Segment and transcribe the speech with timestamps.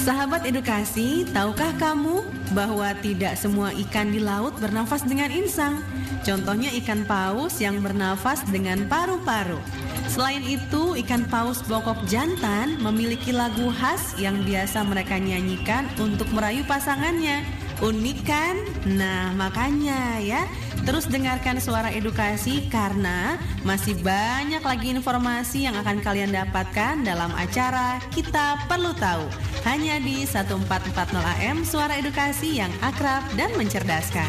[0.00, 2.24] Sahabat edukasi, tahukah kamu
[2.56, 5.84] bahwa tidak semua ikan di laut bernafas dengan insang?
[6.24, 9.60] Contohnya ikan paus yang bernafas dengan paru-paru.
[10.08, 16.64] Selain itu, ikan paus bokok jantan memiliki lagu khas yang biasa mereka nyanyikan untuk merayu
[16.64, 17.44] pasangannya.
[17.80, 18.60] Unik kan?
[18.92, 20.44] Nah, makanya ya,
[20.84, 27.96] terus dengarkan suara edukasi karena masih banyak lagi informasi yang akan kalian dapatkan dalam acara
[28.12, 29.24] Kita Perlu Tahu.
[29.64, 34.28] Hanya di 1440 AM Suara Edukasi yang akrab dan mencerdaskan.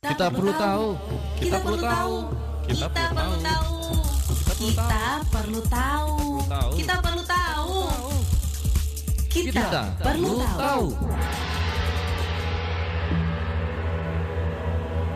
[0.00, 0.88] Kita perlu tahu.
[1.36, 2.16] Kita perlu tahu.
[2.64, 3.76] Kita perlu tahu.
[4.56, 4.56] Kita perlu tahu.
[4.56, 6.16] Kita perlu tahu.
[6.80, 8.09] Kita perlu tahu.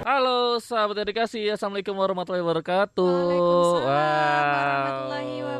[0.04, 3.02] Halo sahabat edukasi, assalamualaikum warahmatullahi wabarakatuh.
[3.02, 3.90] Waalaikumsalam Wow.
[3.90, 5.53] warahmatullahi wabarakatuh.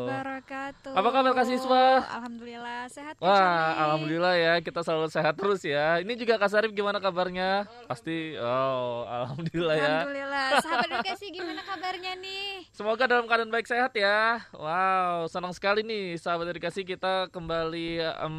[0.45, 2.05] Apa kabar, Kak Siswa?
[2.05, 3.17] Alhamdulillah sehat.
[3.17, 3.81] Kak Wah, Charlie.
[3.81, 5.97] alhamdulillah ya kita selalu sehat terus ya.
[6.05, 7.65] Ini juga Kak Sarif gimana kabarnya?
[7.89, 9.89] Pasti, oh, alhamdulillah ya.
[10.05, 10.47] Alhamdulillah.
[10.61, 12.69] Sahabat edukasi gimana kabarnya nih?
[12.69, 14.45] Semoga dalam keadaan baik sehat ya.
[14.53, 18.35] Wow, senang sekali nih sahabat edukasi kita kembali em,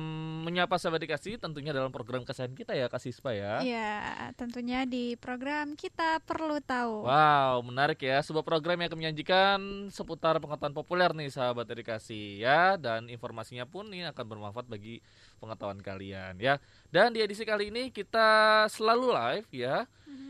[0.47, 3.59] menyapa sahabat edukasi tentunya dalam program kesehatan kita ya Kak Sispa ya.
[3.67, 7.11] Iya, tentunya di program kita perlu tahu.
[7.11, 8.23] Wow, menarik ya.
[8.23, 9.59] Sebuah program yang akan menyajikan
[9.91, 11.96] seputar pengetahuan populer nih sahabat edukasi
[12.41, 15.01] ya dan informasinya pun ini akan bermanfaat bagi
[15.41, 16.61] pengetahuan kalian ya.
[16.93, 19.87] Dan di edisi kali ini kita selalu live ya,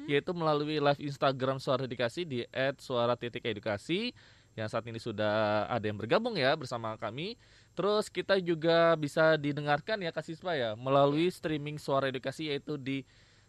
[0.06, 4.14] yaitu melalui live Instagram Suara Edukasi di @suara.edukasi
[4.56, 7.36] yang saat ini sudah ada yang bergabung ya bersama kami.
[7.76, 13.04] Terus kita juga bisa didengarkan ya Kak Siswa ya melalui streaming Suara Edukasi yaitu di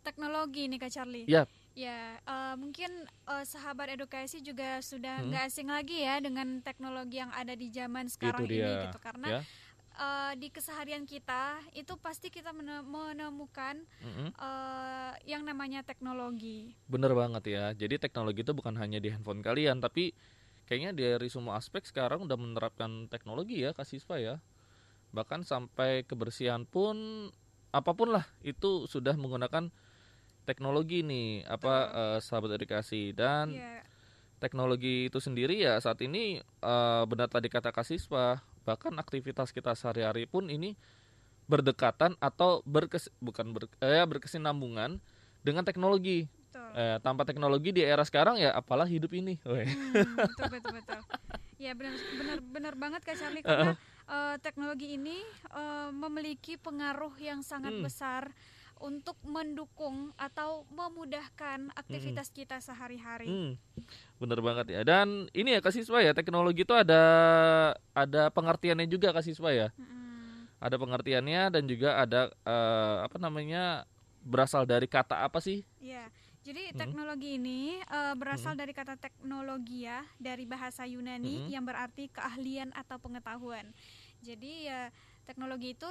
[0.04, 1.24] teknologi nih Kak Charlie.
[1.28, 1.44] ya
[1.78, 5.30] Ya, eh, mungkin eh, sahabat edukasi juga sudah Hmm.
[5.30, 8.98] nggak asing lagi ya dengan teknologi yang ada di zaman sekarang itu ini gitu.
[8.98, 9.40] Karena ya.
[9.94, 14.34] eh, di keseharian kita itu pasti kita mene- menemukan Mm-mm.
[14.34, 16.74] eh, yang namanya teknologi.
[16.90, 17.70] Bener banget ya.
[17.78, 20.10] Jadi teknologi itu bukan hanya di handphone kalian, tapi
[20.66, 24.42] kayaknya dari semua aspek sekarang udah menerapkan teknologi ya, Kak Siswa ya.
[25.14, 27.30] Bahkan sampai kebersihan pun
[27.70, 29.70] apa pun lah itu sudah menggunakan
[30.48, 33.84] teknologi nih, apa eh, sahabat edukasi dan Iya,
[34.42, 39.76] teknologi itu sendiri ya saat ini eh, benar tadi kata Kak Siswa, bahkan aktivitas kita
[39.76, 40.72] sehari-hari pun ini
[41.48, 45.00] berdekatan atau berkes bukan ber, eh, berkesinambungan
[45.44, 46.28] dengan teknologi.
[46.28, 46.70] betul.
[46.76, 49.40] Eh, tanpa teknologi di era sekarang ya apalah hidup ini.
[49.44, 51.00] Hmm, betul betul betul.
[51.58, 53.74] Ya benar benar benar banget Kak Charlie karena
[54.06, 55.18] eh, teknologi ini
[55.52, 57.82] eh, memiliki pengaruh yang sangat Hmm.
[57.82, 58.30] besar
[58.80, 63.26] untuk mendukung atau memudahkan aktivitas kita sehari-hari.
[63.26, 63.52] Hmm,
[64.18, 64.80] bener banget ya.
[64.86, 67.02] Dan ini ya kasih siswa ya teknologi itu ada
[67.92, 69.68] ada pengertiannya juga kasih siswa ya.
[69.74, 70.50] Mm-mm.
[70.58, 73.86] Ada pengertiannya dan juga ada eh, apa namanya
[74.26, 75.62] berasal dari kata apa sih?
[75.78, 76.10] Ya,
[76.42, 81.52] jadi teknologi ini eh, berasal dari kata teknologia dari bahasa Yunani Mm-mm.
[81.52, 83.70] yang berarti keahlian atau pengetahuan.
[84.24, 84.90] Jadi ya
[85.28, 85.90] teknologi itu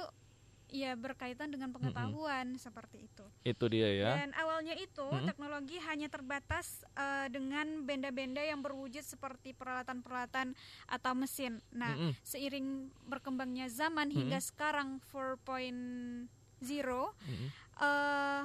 [0.68, 3.24] ya berkaitan dengan pengetahuan seperti itu.
[3.44, 4.10] Itu dia ya.
[4.20, 5.24] Dan awalnya itu Mm-mm.
[5.24, 10.52] teknologi hanya terbatas eh, dengan benda-benda yang berwujud seperti peralatan-peralatan
[10.88, 11.60] atau mesin.
[11.72, 12.12] Nah, Mm-mm.
[12.20, 16.28] seiring berkembangnya zaman hingga sekarang 4.0
[16.64, 17.48] Mm-mm.
[17.78, 18.44] eh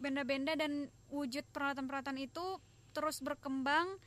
[0.00, 2.56] benda-benda dan wujud peralatan-peralatan itu
[2.96, 4.00] terus berkembang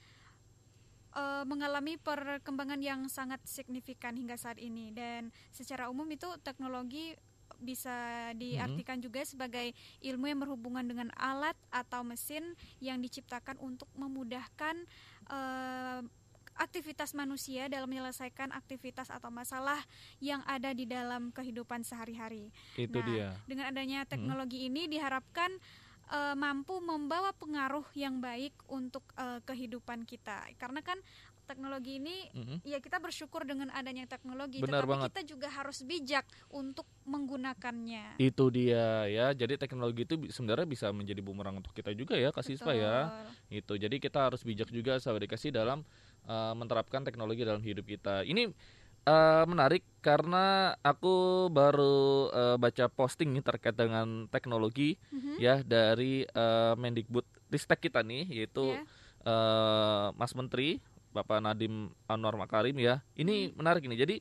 [1.15, 4.91] eh, mengalami perkembangan yang sangat signifikan hingga saat ini.
[4.93, 7.15] Dan secara umum itu teknologi
[7.61, 9.71] bisa diartikan juga sebagai
[10.03, 14.75] ilmu yang berhubungan dengan alat atau mesin yang diciptakan untuk memudahkan
[15.31, 16.01] eh,
[16.53, 19.81] aktivitas manusia dalam menyelesaikan aktivitas atau masalah
[20.21, 22.53] yang ada di dalam kehidupan sehari-hari.
[22.77, 23.27] Itu Nah, dia.
[23.49, 25.49] dengan adanya teknologi ini diharapkan
[26.13, 30.45] eh, mampu membawa pengaruh yang baik untuk eh, kehidupan kita.
[30.61, 31.01] Karena kan
[31.43, 32.57] teknologi ini Mm-mm.
[32.63, 35.09] ya kita bersyukur dengan adanya teknologi, Benar tetapi banget.
[35.11, 38.15] kita juga harus bijak untuk menggunakannya.
[38.15, 39.35] Itu dia ya.
[39.35, 43.11] Jadi teknologi itu sebenarnya bisa menjadi bumerang untuk kita juga ya kasih ya.
[43.11, 43.27] Betul.
[43.51, 43.73] Itu.
[43.75, 45.83] Jadi kita harus bijak juga sahabat dikasih dalam
[46.31, 48.23] uh, menerapkan teknologi dalam hidup kita.
[48.23, 48.47] Ini
[49.05, 51.95] uh, menarik karena aku baru
[52.29, 55.33] uh, baca posting nih terkait dengan teknologi Mhm.
[55.37, 58.83] ya dari uh, Mendikbud Ristek kita nih yaitu Ya.
[59.23, 63.05] uh, Mas Menteri Bapak Nadim Anwar Makarim ya.
[63.13, 63.93] Ini menarik ini.
[63.93, 64.15] Jadi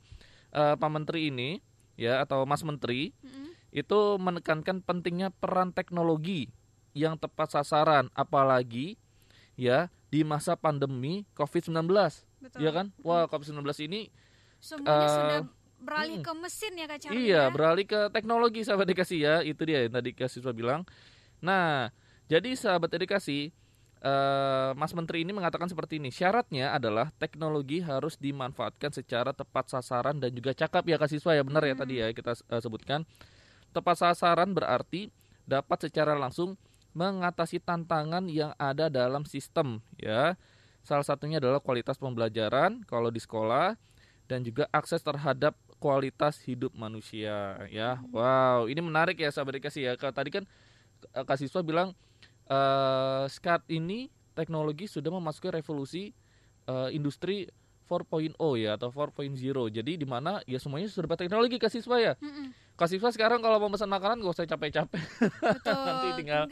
[0.52, 1.58] uh, Pak Menteri ini
[1.96, 3.48] ya atau Mas Menteri Mhm.
[3.72, 6.52] itu menekankan pentingnya peran teknologi
[6.92, 9.00] yang tepat sasaran apalagi
[9.56, 11.88] ya di masa pandemi Covid-19
[12.38, 12.58] Betul.
[12.60, 14.12] ya kan wah Covid-19 ini
[14.62, 15.40] Semuanya Eh, sudah
[15.82, 16.24] beralih mm.
[16.24, 17.50] ke mesin ya Kak Charlie iya ya?
[17.50, 20.86] beralih ke teknologi sahabat edukasi ya itu dia yang tadi Kak Siswa bilang
[21.42, 21.90] nah
[22.30, 23.50] jadi sahabat edukasi
[23.98, 30.22] eh, Mas Menteri ini mengatakan seperti ini syaratnya adalah teknologi harus dimanfaatkan secara tepat sasaran
[30.22, 31.82] dan juga cakap ya Kak Siswa ya benar ya Hmm.
[31.82, 33.02] tadi ya kita eh, sebutkan
[33.74, 35.10] tepat sasaran berarti
[35.42, 36.54] dapat secara langsung
[36.94, 40.36] mengatasi tantangan yang ada dalam sistem ya.
[40.84, 43.74] Salah satunya adalah kualitas pembelajaran kalau di sekolah
[44.32, 48.00] dan juga akses terhadap kualitas hidup manusia ya.
[48.08, 49.92] Wow, ini menarik ya sahabat dikasih ya.
[49.94, 50.48] Kalau tadi kan
[51.12, 51.92] eh, Kak Siswa bilang
[52.48, 56.16] eh saat ini teknologi sudah memasuki revolusi
[56.64, 57.44] eh, industri
[57.84, 59.36] 4.0 ya atau 4.0.
[59.68, 62.16] Jadi di mana ya semuanya sudah berteknologi Kak Siswa ya.
[62.16, 62.56] Mm-mm.
[62.72, 64.96] Kak Siswa sekarang kalau mau pesan makanan gak usah capek-capek.
[65.68, 66.48] Nanti tinggal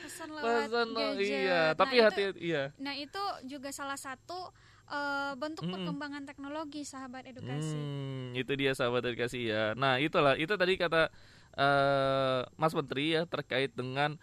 [0.00, 1.28] pesan lewat Pesan oh, gadget.
[1.36, 2.62] iya, Nah, tapi itu- hati iya.
[2.80, 4.48] Nah itu juga salah satu
[4.90, 5.74] eh, bentuk Mm-mm.
[5.78, 7.78] perkembangan teknologi sahabat edukasi.
[7.78, 9.74] Hmm, itu dia sahabat edukasi ya.
[9.78, 11.10] Nah, itulah itu tadi kata
[11.56, 14.18] eh, Mas Menteri ya terkait dengan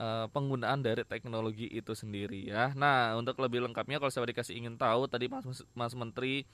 [0.00, 2.72] eh, penggunaan dari teknologi itu sendiri ya.
[2.72, 5.44] Nah, untuk lebih lengkapnya kalau sahabat dikasih ingin tahu tadi Mas
[5.76, 6.46] Mas Menteri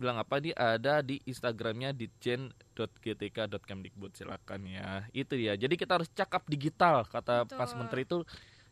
[0.00, 5.04] bilang apa dia ada di Instagramnya ditjen.gtk.kemdikbud silakan ya.
[5.12, 5.52] Itu dia.
[5.54, 7.60] Jadi kita harus cakap digital kata Betul.
[7.60, 8.24] Mas Menteri itu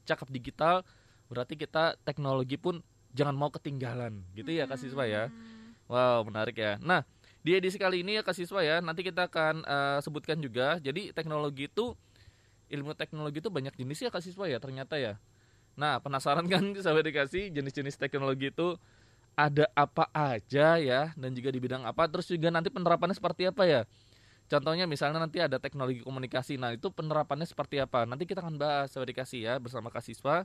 [0.09, 0.80] cakap digital
[1.30, 2.82] berarti kita teknologi pun
[3.14, 5.29] jangan mau ketinggalan gitu ya Kak Siswa ya.
[5.29, 5.75] Hmm.
[5.90, 6.79] Wow, menarik ya.
[6.79, 7.02] Nah,
[7.43, 10.79] di edisi kali ini ya Kak Siswa ya, nanti kita akan eh, sebutkan juga.
[10.79, 11.99] Jadi teknologi itu
[12.71, 15.19] ilmu teknologi itu banyak jenis ya Kak Siswa ya ternyata ya.
[15.75, 18.79] Nah, penasaran kan sahabat dikasih jenis-jenis teknologi itu
[19.35, 23.67] ada apa aja ya dan juga di bidang apa terus juga nanti penerapannya seperti apa
[23.67, 23.83] ya.
[24.50, 26.59] Contohnya misalnya nanti ada teknologi komunikasi.
[26.59, 28.02] Nah, itu penerapannya seperti apa?
[28.02, 30.43] Nanti kita akan bahas sahabat dikasih ya bersama Kak Siswa.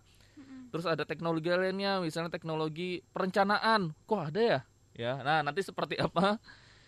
[0.69, 3.95] Terus ada teknologi lainnya, misalnya teknologi perencanaan.
[4.05, 4.59] Kok ada ya?
[4.95, 6.39] Ya, nah nanti seperti apa?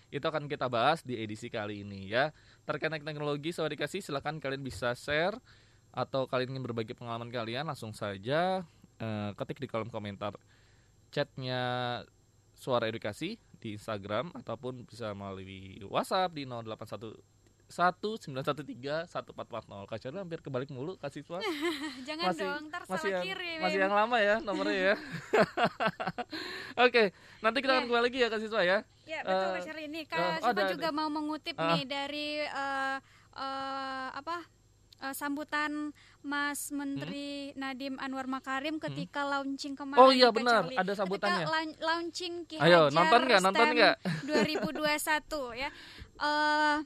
[0.08, 2.32] Itu akan kita bahas di edisi kali ini ya.
[2.64, 5.36] Terkait teknologi, sahabat dikasih, silakan kalian bisa share
[5.92, 8.64] atau kalian ingin berbagi pengalaman kalian, langsung saja
[9.00, 10.36] eh, ketik di kolom komentar
[11.12, 12.04] chatnya
[12.58, 17.37] suara edukasi di Instagram ataupun bisa melalui WhatsApp di 081
[17.68, 18.32] 1913
[19.06, 19.12] 1440
[19.86, 21.44] Kak Chandra hampir kebalik mulu Kak Siswa
[22.08, 23.60] Jangan Masih- dong, ntar masih salah yang, kirim.
[23.60, 24.96] masih yang lama ya nomornya ya.
[26.86, 27.04] Oke,
[27.40, 27.88] nanti kita akan Ya.
[27.88, 28.78] kembali lagi ya Kak Siswa ya.
[29.04, 31.74] Ya betul Eh, Kak ini eh, Kak oh, Siva ada- juga mau mengutip Ah.
[31.74, 32.98] nih dari eh,
[33.36, 34.38] eh, apa
[35.00, 39.98] eh, sambutan Mas Menteri Nadiem Anwar Makarim ketika launching kemarin.
[39.98, 40.08] Hmm?
[40.08, 40.78] Oh iya, Kak benar, Charlie.
[40.78, 41.36] ada sambutannya.
[41.38, 43.42] Ketika laun- launching Ki Ayo, Hajar nonton nggak?
[43.42, 43.96] Nonton nggak?
[44.24, 45.70] 2021 ya.
[46.18, 46.78] Eh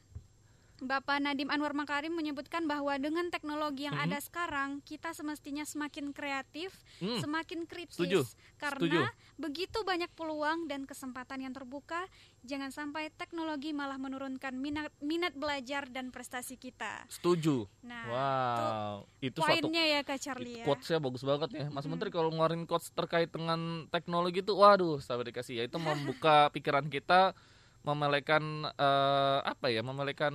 [0.81, 4.05] Bapak Nadiem Anwar Makarim menyebutkan bahwa dengan teknologi yang Mhm.
[4.09, 8.25] ada sekarang, kita semestinya semakin kreatif, Hmm, semakin kritis setuju,
[8.57, 9.05] karena
[9.37, 12.09] begitu banyak peluang dan kesempatan yang terbuka,
[12.41, 17.05] jangan sampai teknologi malah menurunkan minat minat belajar dan prestasi kita.
[17.13, 17.69] setuju.
[17.85, 20.65] Nah, wow, itu itu suatu poinnya ya Kak Charlie ya.
[20.65, 21.91] quotesnya bagus banget ya Mas Mm-mm.
[21.93, 26.89] Menteri kalau ngeluarin quotes terkait dengan teknologi itu waduh sahabat dikasih ya itu membuka pikiran
[26.89, 27.37] kita
[27.81, 30.33] memelekan eh, apa ya memelekan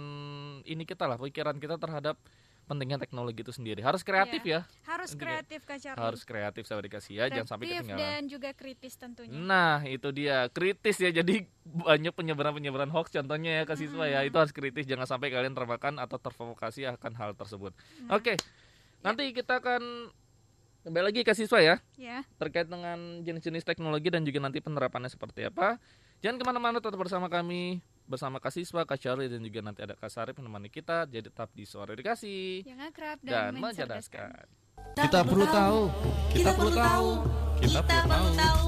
[0.63, 2.19] ini kita lah pikiran kita terhadap
[2.67, 6.03] pentingnya teknologi itu sendiri harus kreatif ya Harus Intinya, kreatif Kak Charlie.
[6.03, 9.31] harus kreatif sahabat dikasih ya jangan sampai Kreatif ketinggalan dan juga kritis tentunya.
[9.39, 10.51] Nah, itu dia.
[10.51, 11.15] Kritis ya.
[11.15, 14.19] Jadi banyak penyebaran-penyebaran hoax contohnya ya ke siswa ya.
[14.19, 14.31] Mm-mm.
[14.35, 14.83] Itu harus kritis.
[14.83, 17.71] Jangan sampai kalian termakan atau terprovokasi akan hal tersebut.
[18.03, 18.35] Nah, Oke.
[18.99, 20.11] Nanti kita akan
[20.83, 22.27] kembali lagi ke siswa ya Ya.
[22.35, 25.79] terkait dengan jenis-jenis teknologi dan juga nanti penerapannya seperti apa.
[26.25, 29.93] Jangan ke mana-mana tetap bersama kami bersama Kak Siswa, Kak Charlie dan juga nanti ada
[29.93, 31.05] Kak Sarip menemani kita.
[31.05, 34.47] Jadi tetap di Suara Edukasi Yang akrab dan dan, mencerdaskan.
[34.97, 35.81] Kita perlu tahu.
[36.33, 37.09] Kita perlu tahu.
[37.61, 38.65] Kita perlu tahu.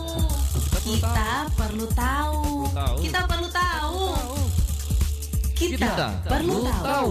[0.89, 2.41] Kita perlu tahu.
[2.69, 2.97] Tahu.
[3.01, 4.03] Kita perlu tahu.
[5.57, 7.11] Kita perlu tahu.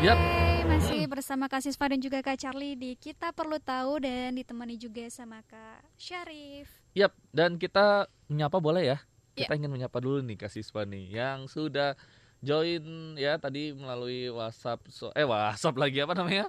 [0.00, 0.18] Yap.
[0.66, 5.08] Masih bersama Kak Sisva dan juga Kak Charlie di Kita Perlu Tahu dan ditemani juga
[5.08, 6.85] sama Kak Syarif.
[6.96, 8.98] Yap, dan kita menyapa boleh ya?
[9.36, 9.44] Ya.
[9.44, 11.92] Kita ingin menyapa dulu nih Kak Siswa nih yang sudah
[12.40, 16.48] join ya tadi melalui WhatsApp so- eh WhatsApp lagi apa namanya?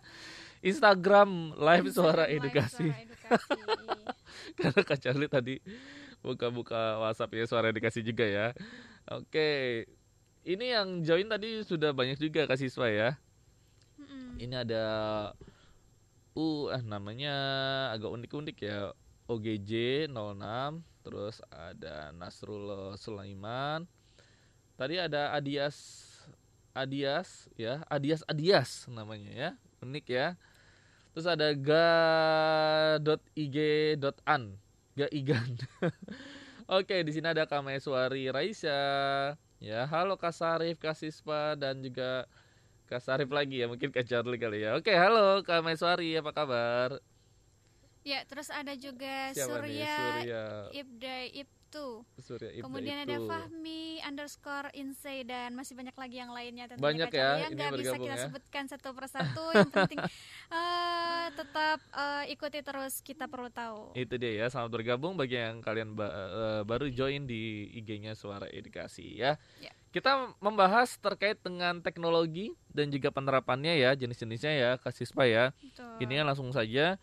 [0.64, 2.88] Instagram live suara Live edukasi.
[2.88, 3.52] Suara edukasi.
[4.58, 5.56] Karena Kak Charlie tadi
[6.24, 8.56] buka-buka WhatsApp ya suara edukasi juga ya.
[9.12, 9.84] Oke.
[10.48, 13.20] Ini yang join tadi sudah banyak juga Kak Siswa ya.
[14.40, 14.86] Ini ada
[16.40, 17.36] uh eh, namanya
[17.92, 18.96] agak unik-unik ya.
[19.28, 23.84] OGJ 06 terus ada Nasrullah Sulaiman.
[24.80, 26.08] Tadi ada Adias
[26.72, 29.52] Adias ya, Adias Adias namanya ya.
[29.84, 30.40] Unik ya.
[31.12, 33.12] Terus ada ga.ig.an,
[34.94, 35.50] ga igan.
[36.78, 39.34] Oke, di sini ada Kameswari Raisa.
[39.58, 42.30] Ya, halo Kak Sarif, Kak Sispa dan juga
[42.86, 44.78] Kak Sarif lagi ya, mungkin Kak Charlie kali ya.
[44.78, 47.02] Oke, halo Kak Meswari, apa kabar?
[48.08, 49.84] Ya, terus ada juga Siapa nih?
[49.84, 51.88] Surya, Surya, Ibda Ibtu.
[52.24, 53.06] Surya Ibda Kemudian itu.
[53.12, 57.60] ada Fahmi underscore Insay dan masih banyak lagi yang lainnya tentunya Banyak ya, yang ini
[57.60, 58.24] nggak bisa kita ya.
[58.24, 60.00] sebutkan satu persatu yang penting
[60.48, 65.60] eh, tetap eh, ikuti terus kita perlu tahu Itu dia ya, selamat bergabung bagi yang
[65.60, 69.36] kalian ba- eh, baru join di IG-nya Suara Edukasi ya.
[69.60, 69.76] Ya.
[69.92, 75.52] Kita membahas terkait dengan teknologi dan juga penerapannya ya, jenis-jenisnya ya, Kak Sispa ya.
[75.58, 76.08] Betul.
[76.08, 76.96] Ini langsung saja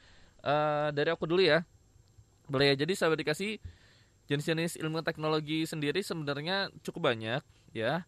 [0.45, 1.65] eh, dari aku dulu ya.
[2.45, 3.57] Boleh ya, jadi sahabat dikasih
[4.29, 8.05] jenis-jenis ilmu teknologi sendiri sebenarnya cukup banyak ya.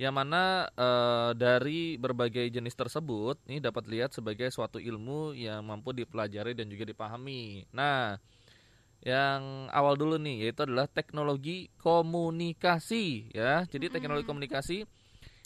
[0.00, 5.92] Yang mana eh, dari berbagai jenis tersebut ini dapat lihat sebagai suatu ilmu yang mampu
[5.92, 7.66] dipelajari dan juga dipahami.
[7.74, 8.16] Nah,
[9.02, 13.66] yang awal dulu nih yaitu adalah teknologi komunikasi ya.
[13.66, 14.32] Jadi teknologi Mm-mm.
[14.32, 14.86] komunikasi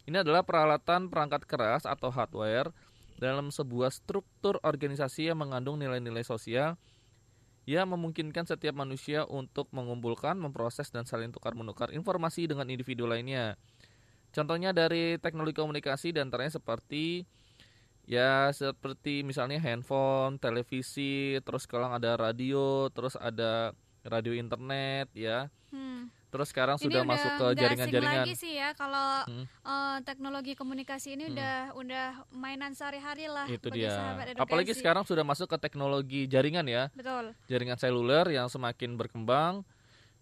[0.06, 2.70] ini adalah peralatan perangkat keras atau hardware
[3.16, 6.76] dalam sebuah struktur organisasi yang mengandung nilai-nilai sosial
[7.66, 13.58] yang memungkinkan setiap manusia untuk mengumpulkan, memproses dan saling tukar-menukar informasi dengan individu lainnya.
[14.30, 17.26] Contohnya dari teknologi komunikasi dan antaranya seperti
[18.06, 23.74] ya seperti misalnya handphone, televisi, terus sekarang ada radio, terus ada
[24.06, 25.50] radio internet ya.
[25.74, 25.85] Hmm.
[26.26, 28.22] Terus sekarang Ini sudah udah masuk ke jaringan-jaringan.
[28.22, 29.46] lagi sih ya kalau Hmm.
[29.46, 31.32] eh, teknologi komunikasi ini Hmm.
[31.32, 34.18] udah udah mainan sehari-hari lah Itu dia.
[34.34, 36.90] Apalagi sekarang sudah masuk ke teknologi jaringan ya.
[36.92, 39.62] betul jaringan seluler yang semakin berkembang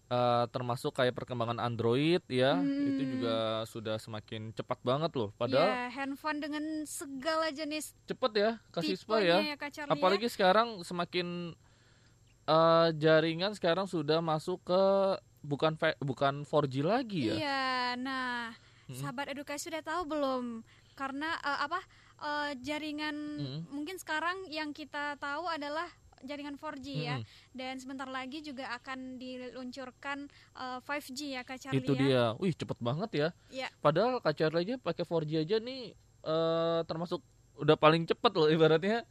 [0.07, 3.11] eh, termasuk kayak perkembangan Android ya itu Hmm.
[3.11, 8.95] juga sudah semakin cepat banget loh padahal ya handphone dengan segala jenis cepet ya kasih
[8.95, 9.57] spa ya ya
[9.89, 11.57] apalagi sekarang semakin
[12.45, 14.83] eh, jaringan sekarang sudah masuk ke
[15.45, 17.65] bukan bukan 4G lagi ya Iya,
[17.97, 18.97] nah, Mm-mm.
[18.97, 20.65] sahabat edukasi sudah tahu belum?
[20.95, 21.81] Karena eh, apa
[22.19, 23.61] eh, jaringan Mm-mm.
[23.69, 25.85] mungkin sekarang yang kita tahu adalah
[26.23, 27.29] jaringan 4G ya, Mm-mm.
[27.53, 30.25] dan sebentar lagi juga akan diluncurkan
[30.55, 32.01] eh, 5G ya Kak Charlie itu ya.
[32.01, 33.69] dia wih cepet banget ya Iya.
[33.79, 35.93] padahal kacar aja pakai 4G aja nih
[36.25, 37.21] eh, termasuk
[37.55, 39.05] udah paling cepet loh ibaratnya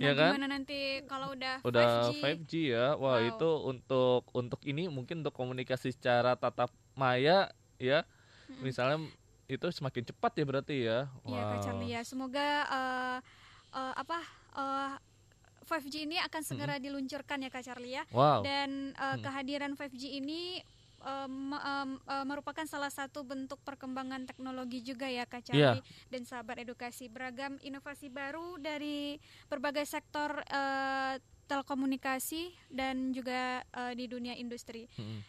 [0.00, 0.30] Nah, kan?
[0.34, 2.18] gimana nanti kalau udah, udah 5G?
[2.18, 2.86] 5G, ya.
[2.96, 3.28] Wah, Wow.
[3.28, 8.02] itu untuk untuk ini mungkin untuk komunikasi secara tatap maya ya.
[8.48, 8.62] Mm-mm.
[8.62, 8.98] Misalnya
[9.44, 10.98] itu semakin cepat ya berarti ya.
[11.22, 11.64] Iya Kak Wow.
[11.64, 12.00] Charlie ya.
[12.02, 13.18] Semoga eh,
[13.74, 14.18] eh, apa
[14.56, 14.92] eh,
[15.64, 18.04] 5G ini akan segera diluncurkan ya Kak Charlie ya.
[18.10, 18.40] Wow.
[18.40, 19.20] Dan eh, Hmm.
[19.20, 20.60] kehadiran 5G ini
[21.28, 25.78] me- em, eh, merupakan salah satu bentuk perkembangan teknologi juga ya Kak Iya.
[25.78, 33.92] Charlie dan sahabat edukasi beragam inovasi baru dari berbagai sektor eh, telekomunikasi dan juga eh,
[33.92, 34.88] di dunia industri.
[34.96, 35.20] Mm-mm.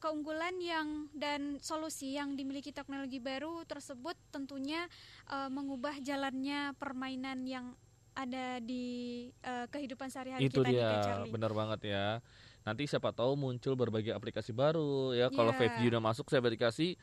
[0.00, 4.84] Keunggulan yang dan solusi yang dimiliki teknologi baru tersebut tentunya
[5.32, 7.72] eh, mengubah jalannya permainan yang
[8.14, 12.06] ada di eh, kehidupan sehari-hari Itu kita Kak dia, benar banget ya.
[12.64, 15.28] Nanti siapa tahu muncul berbagai aplikasi baru ya.
[15.28, 15.68] Kalau Iya.
[15.76, 16.96] 5G udah masuk, saya dikasih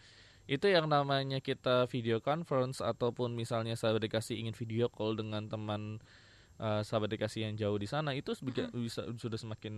[0.45, 6.01] itu yang namanya kita video conference ataupun misalnya saya dikasih ingin video call dengan teman
[6.57, 9.73] eh, sahabat dikasih yang jauh di sana itu sebaga- bisa sudah semakin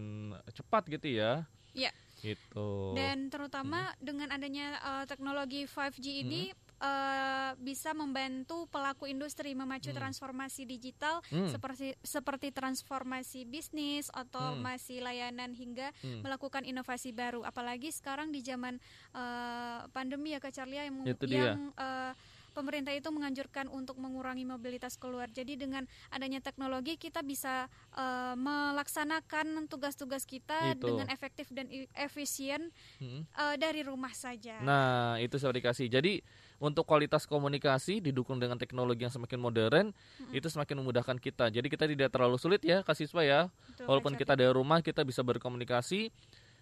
[0.50, 1.48] cepat gitu ya.
[1.72, 1.92] Iya.
[2.20, 2.96] Gitu.
[2.96, 6.52] Dan terutama dengan adanya eh, teknologi 5G ini
[6.84, 9.98] eh, bisa membantu pelaku industri memacu Hmm.
[9.98, 11.48] transformasi digital Hmm.
[11.48, 16.20] seperti seperti transformasi bisnis, otomasi layanan hingga Hmm.
[16.22, 17.42] melakukan inovasi baru.
[17.42, 18.84] Apalagi sekarang di zaman
[19.16, 21.56] eh, pandemi ya Kak Charlie yang, Itu dia.
[21.56, 22.12] yang eh,
[22.54, 25.26] pemerintah itu menganjurkan untuk mengurangi mobilitas keluar.
[25.26, 30.86] Jadi dengan adanya teknologi kita bisa eh, melaksanakan tugas-tugas kita Itu.
[30.86, 33.24] dengan efektif dan efisien Mm.
[33.26, 34.60] eh, dari rumah saja.
[34.60, 35.88] Nah, itu saya dikasih.
[35.88, 36.22] Jadi
[36.64, 39.86] untuk kualitas komunikasi didukung dengan teknologi yang semakin modern,
[40.32, 41.52] itu semakin memudahkan kita.
[41.52, 43.52] Jadi kita tidak terlalu sulit ya, Kak Siswa ya.
[43.52, 46.08] Betul, Walaupun kita dari rumah, kita bisa berkomunikasi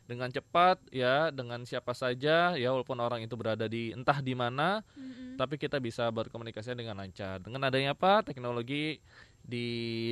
[0.09, 4.81] dengan cepat ya, dengan siapa saja ya, walaupun orang itu berada di entah di mana.
[4.97, 5.37] Mm-mm.
[5.39, 7.41] tapi kita bisa berkomunikasi dengan lancar.
[7.41, 8.21] Dengan adanya apa?
[8.21, 9.01] Teknologi
[9.41, 9.65] di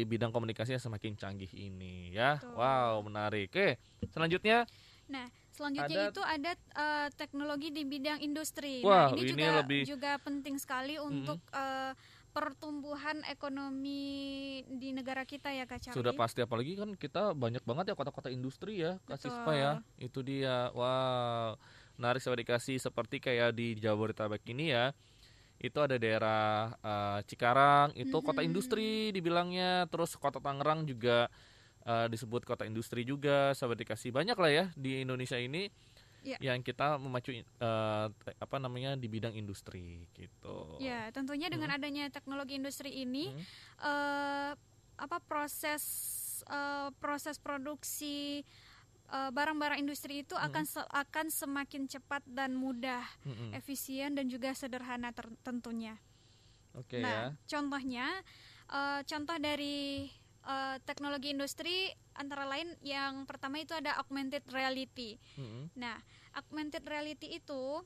[0.09, 2.37] bidang komunikasi yang semakin canggih ini ya.
[2.41, 2.57] Betul.
[2.57, 3.53] Wow, menarik.
[3.53, 3.77] Oke,
[4.09, 4.65] selanjutnya
[5.09, 5.25] Nah,
[5.59, 8.79] selanjutnya Ada- itu ada eh, teknologi di bidang industri.
[8.79, 11.91] Wah, nah, ini, ini juga lebih- juga penting sekali untuk eh,
[12.29, 13.99] pertumbuhan ekonomi
[14.69, 15.97] di negara kita ya Kak Charlie.
[15.97, 19.27] Sudah pasti apalagi kan kita banyak banget ya kota-kota industri ya kasih.
[19.27, 19.71] Siswa ya.
[19.97, 20.71] Itu dia.
[20.71, 21.57] Wow.
[21.99, 24.95] Menarik saya dikasih seperti kayak di Jabodetabek ini ya.
[25.59, 28.47] Itu ada daerah eh, Cikarang, itu kota Mhm.
[28.47, 29.89] industri dibilangnya.
[29.91, 31.27] Terus kota Tangerang juga
[31.89, 33.51] eh, disebut kota industri juga.
[33.51, 35.73] Sahabat dikasih banyak lah ya di Indonesia ini
[36.19, 36.35] Ya.
[36.43, 40.75] yang kita memacu te- apa namanya di bidang industri gitu.
[40.75, 43.39] Ya, tentunya dengan adanya teknologi industri ini Hmm.
[43.79, 44.51] eh,
[44.99, 45.83] apa proses
[46.43, 48.43] eh, proses produksi
[49.09, 53.57] barang-barang industri itu akan se- akan semakin cepat dan mudah, Mm-mm.
[53.57, 55.09] efisien dan juga sederhana
[55.41, 55.97] tentunya.
[56.77, 57.49] Oke nah, ya.
[57.49, 58.05] contohnya
[58.69, 60.05] eh, contoh dari
[60.41, 65.15] eh, teknologi industri antara lain yang pertama itu ada augmented reality.
[65.35, 65.71] Mm-mm.
[65.73, 65.99] Nah,
[66.33, 67.83] augmented reality itu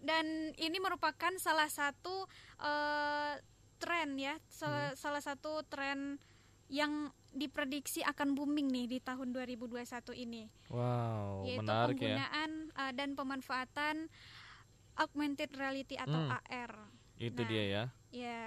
[0.00, 0.24] dan
[0.56, 2.24] ini merupakan salah satu
[2.58, 3.34] eh,
[3.76, 6.16] tren ya, sal- salah satu tren
[6.70, 9.80] yang diprediksi akan booming nih di tahun 2021
[10.16, 12.16] ini, Wow, yaitu menarik ya.
[12.18, 13.96] penggunaan eh, dan pemanfaatan
[14.96, 16.36] augmented reality atau Hmm.
[16.38, 16.72] AR.
[17.16, 17.84] Itu Nah, dia ya.
[18.10, 18.44] Ya,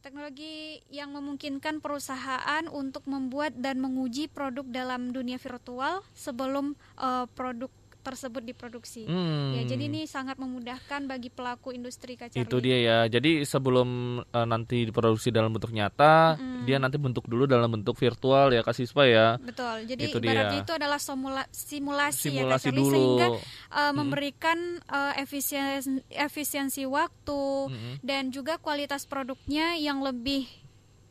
[0.00, 7.70] teknologi yang memungkinkan perusahaan untuk membuat dan menguji produk dalam dunia virtual sebelum eh, produk
[8.00, 9.04] tersebut diproduksi.
[9.04, 9.54] Hmm.
[9.54, 12.42] Ya, jadi ini sangat memudahkan bagi pelaku industri Charlie.
[12.42, 12.98] itu dia ya.
[13.06, 13.88] Jadi sebelum
[14.22, 16.64] eh, nanti diproduksi dalam bentuk nyata, Mm-mm.
[16.64, 19.26] dia nanti bentuk dulu dalam bentuk virtual ya Kak Siswa ya.
[19.36, 19.84] Betul.
[19.84, 20.64] Jadi Itu ibaratnya dia.
[20.64, 22.92] itu adalah simula- simulasi, ya Kak Simulasi Charlie dulu.
[22.92, 23.26] sehingga
[23.70, 27.94] eh, memberikan eh, efisien- efisiensi waktu Mm-mm.
[28.00, 30.48] dan juga kualitas produknya yang lebih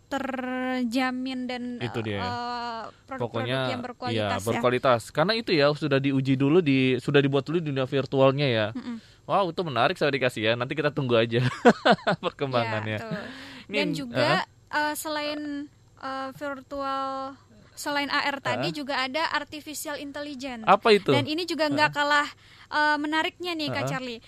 [0.10, 2.20] terjamin dan Itu dia.
[2.20, 5.02] eh, produk-produk Pokoknya yang berkualitas ya berkualitas.
[5.10, 8.68] Karena itu ya sudah diuji dulu di sudah dibuat dulu di dunia virtualnya ya.
[8.74, 8.98] Mm-mm.
[9.24, 10.54] Wow, itu menarik saya dikasih ya.
[10.58, 11.46] Nanti kita tunggu aja
[12.26, 12.98] perkembangannya.
[12.98, 13.22] Ya,
[13.70, 15.70] Dan juga eh, selain
[16.02, 17.38] eh, virtual
[17.80, 20.68] selain AR tadi juga ada artificial intelligence.
[20.68, 21.16] apa itu?
[21.16, 22.28] Dan ini juga nggak kalah
[22.70, 23.92] eh, menariknya nih Kak Uh-uh.
[23.92, 24.20] Charlie.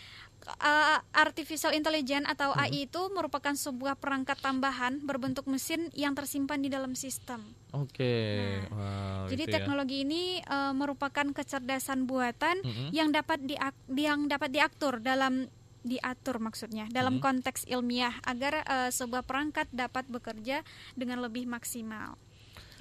[0.41, 2.65] Eh, artificial intelligence atau Hmm.
[2.65, 7.45] AI itu merupakan sebuah perangkat tambahan berbentuk mesin yang tersimpan di dalam sistem.
[7.71, 8.41] Oke.
[8.41, 9.55] Nah, Wow, Jadi itu ya.
[9.61, 12.89] teknologi ini eh, merupakan kecerdasan buatan Mm-mm.
[12.89, 15.45] yang dapat diak- yang dapat diatur dalam
[15.81, 17.25] diatur maksudnya dalam Mm-hmm.
[17.25, 20.65] konteks ilmiah agar eh, sebuah perangkat dapat bekerja
[20.97, 22.17] dengan lebih maksimal.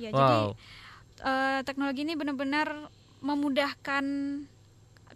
[0.01, 0.57] Ya, jadi Wow.
[1.21, 2.89] eh, teknologi ini benar-benar
[3.21, 4.05] memudahkan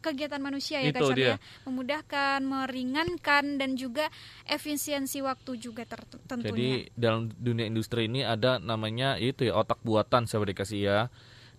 [0.05, 1.25] kegiatan manusia ya Kak Itu dia.
[1.25, 1.37] ya.
[1.65, 4.13] memudahkan, meringankan dan juga
[4.45, 6.53] efisiensi waktu juga ter- tentunya.
[6.53, 11.01] Jadi dalam dunia industri ini ada namanya itu ya otak buatan saya dikasih ya.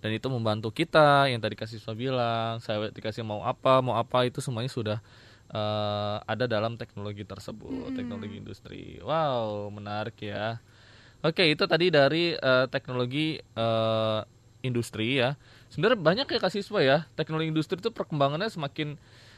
[0.05, 4.29] Dan itu membantu kita yang tadi kasih saya bilang, saya dikasih mau apa, mau apa
[4.29, 4.99] itu semuanya sudah
[5.49, 9.01] eh, ada dalam teknologi tersebut, teknologi industri.
[9.01, 10.61] Wow, menarik ya.
[11.25, 14.19] Oke, itu tadi dari eh, teknologi eh,
[14.61, 15.33] industri ya.
[15.75, 16.97] Sebenarnya banyak ya siswa ya.
[17.19, 18.95] Teknologi industri itu perkembangannya semakin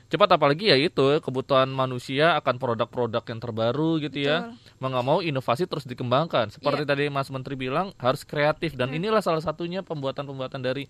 [0.08, 4.54] cepat apalagi ya itu kebutuhan manusia akan produk-produk yang terbaru gitu ya.
[4.78, 6.54] Mau nggak mau inovasi terus dikembangkan.
[6.54, 10.86] Seperti tadi Mas Menteri bilang harus kreatif dan inilah salah satunya pembuatan-pembuatan dari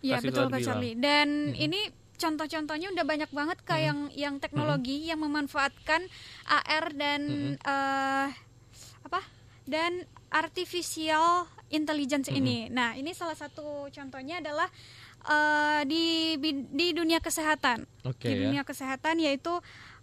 [0.00, 0.64] Iya Kasih betul Kak bilang.
[0.64, 0.94] Charlie.
[0.96, 1.80] Dan ini
[2.16, 6.08] contoh-contohnya udah banyak banget kak yang yang teknologi yang memanfaatkan
[6.48, 7.20] AR dan
[7.60, 8.28] eh,
[9.04, 9.20] apa
[9.68, 12.70] dan artificial intelligence ini.
[12.70, 14.68] Nah ini salah satu contohnya adalah
[15.26, 16.36] eh, di
[16.70, 17.86] di dunia kesehatan.
[18.06, 18.42] Oke di ya.
[18.50, 19.54] dunia kesehatan yaitu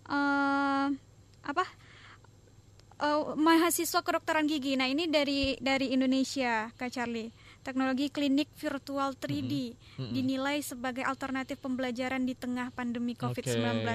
[0.07, 0.87] eh,
[1.43, 1.65] apa?
[3.03, 4.79] Eh, mahasiswa kedokteran gigi.
[4.79, 7.35] Nah, ini dari dari Indonesia, Kak Charlie.
[7.63, 13.87] Teknologi klinik virtual 3D dinilai sebagai alternatif pembelajaran di tengah pandemi COVID-19.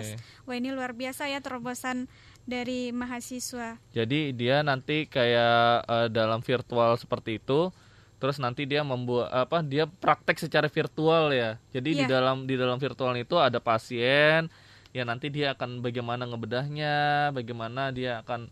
[0.49, 2.09] Wah, ini luar biasa ya terobosan
[2.49, 3.77] dari mahasiswa.
[3.93, 7.69] Jadi dia nanti kayak eh, dalam virtual seperti itu,
[8.17, 9.61] terus nanti dia membuat apa?
[9.61, 11.61] Dia praktek secara virtual ya.
[11.71, 12.09] Jadi di Iya.
[12.09, 14.49] dalam di dalam virtual itu ada pasien,
[14.91, 16.97] ya nanti dia akan bagaimana ngebedahnya,
[17.31, 18.49] bagaimana dia akan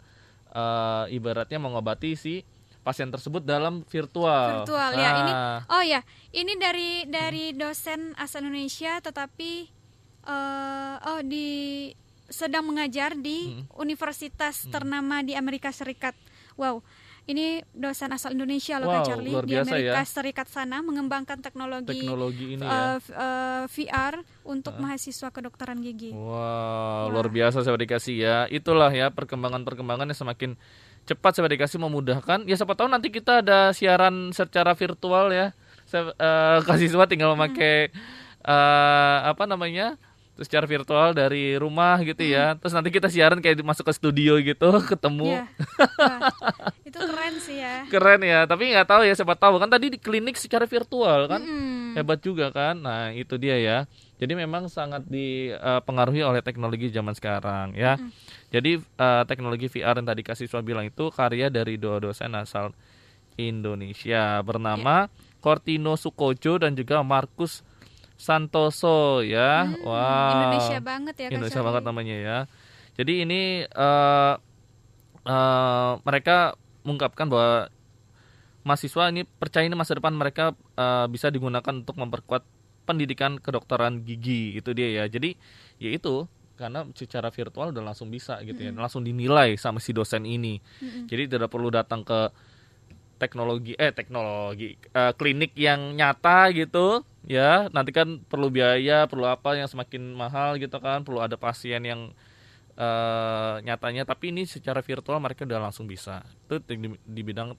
[0.52, 2.44] eh, ibaratnya mengobati si
[2.80, 4.62] pasien tersebut dalam virtual.
[4.62, 5.10] Virtual ya.
[5.20, 9.72] Ini Ah, oh ya, ini dari dari dosen asal Indonesia tetapi
[10.26, 11.48] eh oh di
[12.26, 16.14] sedang mengajar di universitas ternama di Amerika Serikat.
[16.58, 16.82] Wow.
[17.26, 20.06] Ini dosen asal Indonesia loh Wow, Kak Charlie di biasa Amerika ya.
[20.06, 23.02] Serikat sana mengembangkan teknologi, teknologi ini eh, ya.
[23.02, 24.14] v- eh, VR
[24.46, 26.14] untuk mahasiswa kedokteran gigi.
[26.14, 28.36] Wow, luar biasa saya dikasih ya.
[28.46, 30.54] Itulah ya perkembangan-perkembangan yang semakin
[31.02, 32.46] cepat saya dikasih memudahkan.
[32.46, 35.50] Ya siapa tahu nanti kita ada siaran secara virtual ya.
[35.90, 37.90] Saya eh, kasih semua tinggal memakai
[38.46, 39.98] eh, apa namanya?
[40.36, 42.60] Terus secara virtual dari rumah gitu ya.
[42.60, 45.32] Terus nanti kita siaran kayak masuk ke studio gitu, ketemu.
[45.32, 45.44] Iya.
[45.96, 46.18] Wah,
[46.84, 47.74] itu keren sih ya.
[47.92, 51.40] Keren ya, tapi nggak tahu ya siapa tahu kan tadi di klinik secara virtual kan
[51.40, 51.96] Mm.
[51.96, 52.76] hebat juga kan.
[52.76, 53.78] Nah itu dia ya.
[54.20, 57.96] Jadi memang sangat dipengaruhi oleh teknologi zaman sekarang ya.
[58.52, 62.76] Jadi eh, teknologi VR yang tadi kasih siswa bilang itu karya dari dua dosen asal
[63.36, 65.08] Indonesia bernama
[65.40, 67.60] Cortino Sukojo dan juga Markus
[68.16, 69.70] Santoso ya.
[69.84, 69.92] Wow.
[69.92, 72.38] Hmm, Indonesia banget ya Indonesia banget namanya ya.
[72.96, 74.34] Jadi ini eh
[75.28, 77.68] eh, mereka mengungkapkan bahwa
[78.66, 82.42] mahasiswa ini percaya ini masa depan mereka eh, bisa digunakan untuk memperkuat
[82.86, 85.04] pendidikan kedokteran gigi itu dia ya.
[85.06, 85.36] Jadi
[85.76, 86.24] ya itu
[86.56, 90.56] karena secara virtual udah langsung bisa gitu ya, langsung dinilai sama si dosen ini.
[91.04, 92.32] Jadi tidak perlu datang ke
[93.16, 97.66] teknologi eh teknologi eh, klinik yang nyata gitu ya.
[97.72, 102.12] Nanti kan perlu biaya perlu apa yang semakin mahal gitu kan perlu ada pasien yang
[102.76, 104.04] eh, nyatanya.
[104.04, 106.22] Tapi ini secara virtual mereka udah langsung bisa.
[106.46, 107.56] Itu di, di bidang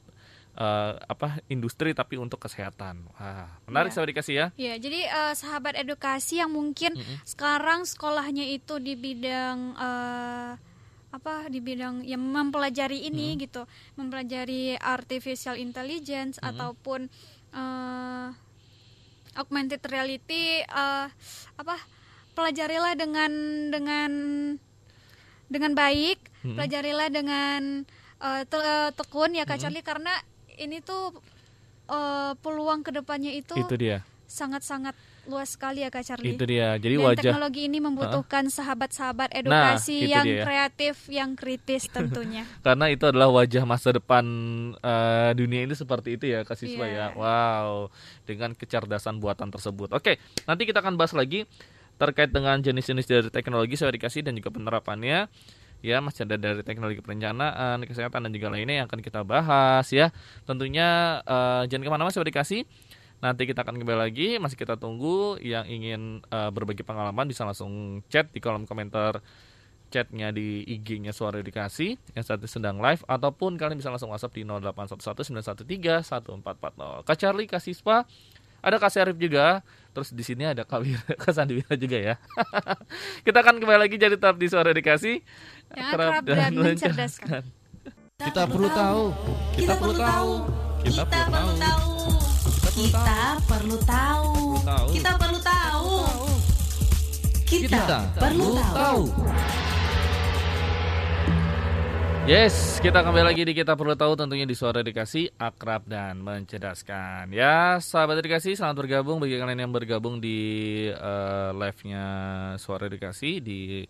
[0.58, 3.10] eh, apa industri tapi untuk kesehatan.
[3.18, 3.96] Wah menarik Iya.
[3.98, 4.48] saya dikasih ya.
[4.56, 6.94] Ya, jadi eh, sahabat edukasi yang mungkin
[7.24, 10.52] sekarang sekolahnya itu di bidang eh,
[11.08, 13.64] apa di bidang yang mempelajari ini gitu,
[13.96, 17.08] mempelajari artificial intelligence ataupun
[17.56, 18.28] eh,
[19.40, 21.08] augmented reality eh,
[21.56, 21.76] apa
[22.36, 23.32] pelajarilah dengan
[23.72, 24.12] dengan
[25.48, 27.62] dengan baik, pelajarilah dengan
[28.20, 30.12] eh, te- tekun ya Kak Charlie karena
[30.60, 31.16] ini tuh
[31.88, 34.04] eh, peluang ke depannya itu itu dia.
[34.28, 34.92] sangat-sangat
[35.28, 36.34] luas sekali ya Kak Charlie.
[36.34, 40.44] itu dia jadi Dan wajah teknologi ini membutuhkan sahabat-sahabat edukasi itu yang dia.
[40.48, 42.48] kreatif, yang kritis tentunya.
[42.66, 44.26] karena itu adalah wajah masa depan
[44.80, 47.12] eh, dunia ini seperti itu ya Kak Siswa ya.
[47.12, 47.20] Iya.
[47.20, 47.92] Wow,
[48.24, 49.92] dengan kecerdasan buatan tersebut.
[49.94, 51.44] Oke, nanti kita akan bahas lagi
[51.98, 55.28] terkait dengan jenis-jenis dari teknologi dikasih dan juga penerapannya.
[55.86, 60.10] Ya, masih ada dari teknologi perencanaan, kesehatan dan juga lainnya yang akan kita bahas ya.
[60.48, 62.66] Tentunya eh, jangan ke mana-mana dikasih.
[63.18, 68.06] Nanti kita akan kembali lagi, masih kita tunggu yang ingin eh, berbagi pengalaman bisa langsung
[68.12, 69.22] chat di kolom komentar
[69.88, 74.36] chatnya di IG-nya Suara Edukasi yang saat ini sedang live ataupun kalian bisa langsung WhatsApp
[74.36, 77.08] di 081191131440.
[77.08, 78.04] Kak Charlie, Kak Sispa,
[78.62, 79.64] ada Kak Syarif juga.
[79.96, 82.16] Terus di sini ada Kak Wira, Kak Sandiwira juga ya.
[83.26, 85.24] Kita akan kembali lagi jadi tetap di Suara Edukasi.
[85.74, 87.44] Yang akrab dan mencerdaskan.
[88.18, 89.14] Kita perlu tahu.
[89.56, 90.32] Kita perlu tahu.
[90.84, 91.32] Kita perlu tahu.
[91.32, 91.97] Kita perlu tahu.
[94.62, 94.94] Tahu.
[94.94, 96.06] Kita perlu tahu.
[97.50, 99.10] Kita perlu tahu.
[102.30, 107.34] Yes, kita kembali lagi di Kita Perlu Tahu tentunya di Suara Edukasi Akrab dan Mencerdaskan
[107.34, 110.36] Ya, sahabat edukasi selamat bergabung Bagi kalian yang bergabung di
[110.92, 112.04] eh, live-nya
[112.60, 113.88] Suara Edukasi Di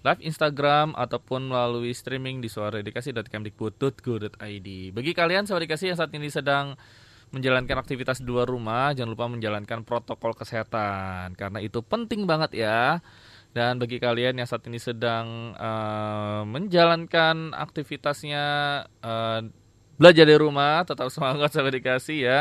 [0.00, 4.68] live Instagram ataupun melalui streaming di suaraedukasi.kemdikbud.go.id.
[4.96, 6.72] Bagi kalian Suara Edukasi yang saat ini sedang
[7.34, 13.02] menjalankan aktivitas di luar rumah, jangan lupa menjalankan protokol kesehatan karena itu penting banget ya.
[13.54, 18.44] Dan bagi kalian yang saat ini sedang uh, menjalankan aktivitasnya
[18.98, 19.40] uh,
[19.94, 22.38] belajar di rumah, tetap semangat sampai dikasih ya.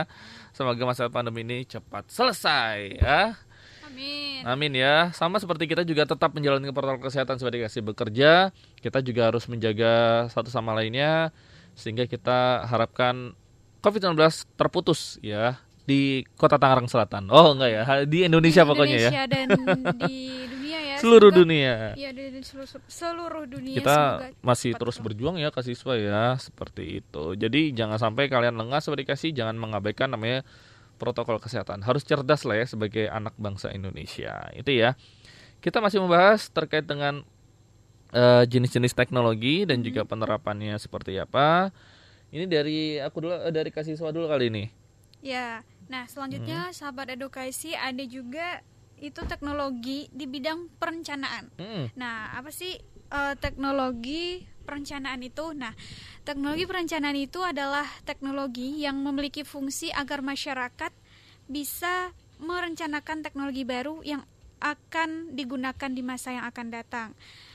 [0.53, 3.37] Semoga masa pandemi ini cepat selesai ya.
[3.85, 4.41] Amin.
[4.41, 5.13] Amin ya.
[5.13, 8.49] Sama seperti kita juga tetap menjalankan protokol kesehatan sebagai dikasih bekerja,
[8.81, 11.29] kita juga harus menjaga satu sama lainnya
[11.77, 13.37] sehingga kita harapkan
[13.83, 14.15] COVID-19
[14.55, 17.27] terputus ya di Kota Tangerang Selatan.
[17.27, 19.09] Oh enggak ya, di Indonesia, Di pokoknya ya.
[19.11, 19.47] Indonesia dan
[20.07, 20.15] di
[20.47, 20.95] dunia ya.
[21.03, 21.73] Seluruh Semoga- dunia.
[21.99, 23.97] Iya di di seluruh, seluruh dunia kita
[24.39, 28.79] masih cepat terus berjuang ya kasih siswa ya seperti itu jadi jangan sampai kalian lengah
[28.79, 30.47] seperti dikasih jangan mengabaikan namanya
[30.95, 34.95] protokol kesehatan harus cerdas lah ya sebagai anak bangsa Indonesia itu ya
[35.59, 37.23] kita masih membahas terkait dengan
[38.11, 41.71] eh, jenis-jenis teknologi dan juga penerapannya seperti apa
[42.33, 44.65] ini dari aku dulu eh, dari kasih siswa dulu kali ini
[45.23, 46.75] Ya, nah selanjutnya Hmm.
[46.75, 48.59] sahabat edukasi ada juga
[48.99, 51.47] itu teknologi di bidang perencanaan.
[51.55, 52.75] Hmm, Nah, apa sih
[53.07, 55.55] eh, teknologi perencanaan itu?
[55.55, 55.71] Nah,
[56.27, 60.91] teknologi perencanaan itu adalah teknologi yang memiliki fungsi agar masyarakat
[61.47, 62.11] bisa
[62.43, 64.27] merencanakan teknologi baru yang
[64.59, 67.09] akan digunakan di masa yang akan datang.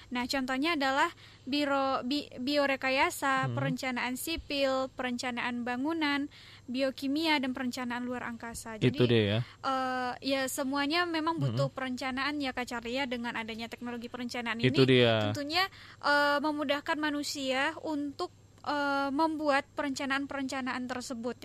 [0.09, 1.13] Nah, contohnya adalah
[1.45, 3.55] biro bi, biorekayasa, Hmm.
[3.55, 6.33] perencanaan sipil, perencanaan bangunan,
[6.65, 8.81] biokimia dan perencanaan luar angkasa.
[8.81, 9.41] itu dia ya.
[9.45, 13.05] eh, ya semuanya memang butuh perencanaan ya Kak Charlie ya.
[13.05, 15.29] Dengan adanya teknologi perencanaan itu ini dia.
[15.29, 15.65] tentunya
[16.01, 18.33] eh, memudahkan manusia untuk
[18.65, 21.37] eh, membuat perencanaan-perencanaan tersebut.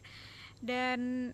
[0.63, 1.31] Dan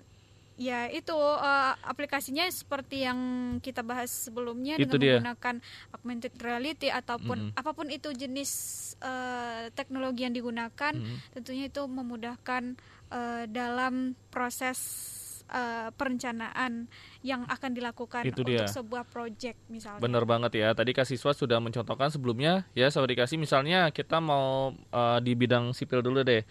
[0.59, 3.19] ya itu eh, aplikasinya seperti yang
[3.57, 5.11] kita bahas sebelumnya Itu dengan dia.
[5.15, 5.55] menggunakan
[5.89, 8.51] augmented reality ataupun apa pun itu jenis
[8.99, 11.17] eh, teknologi yang digunakan Mm.
[11.31, 12.75] tentunya itu memudahkan
[13.09, 14.77] eh, dalam proses
[15.47, 16.85] eh, perencanaan
[17.21, 18.67] yang akan dilakukan Itu untuk dia.
[18.67, 19.97] sebuah project misalnya.
[19.97, 20.69] Bener banget ya.
[20.71, 25.71] Tadi Kak Siswa sudah mencontohkan sebelumnya ya sahabat dikasih misalnya kita mau eh, di bidang
[25.71, 26.43] sipil dulu deh.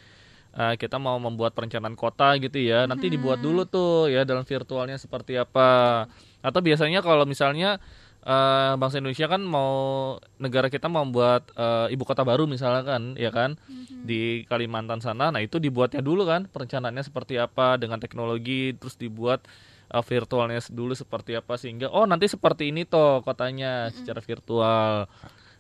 [0.56, 2.88] Eh, kita mau membuat perencanaan kota gitu ya.
[2.88, 6.06] Nanti dibuat dulu tuh ya dalam virtualnya seperti apa.
[6.40, 7.78] Atau biasanya kalau misalnya
[8.24, 13.02] eh, bangsa Indonesia kan mau negara kita mau membuat eh, ibu kota baru misalnya kan,
[13.14, 13.60] ya kan?
[14.02, 15.30] Di Kalimantan sana.
[15.30, 19.46] Nah, itu dibuatnya dulu kan perencanaannya seperti apa dengan teknologi terus dibuat
[19.92, 25.08] uh, virtualnya dulu seperti apa sehingga oh nanti seperti ini toh kotanya secara virtual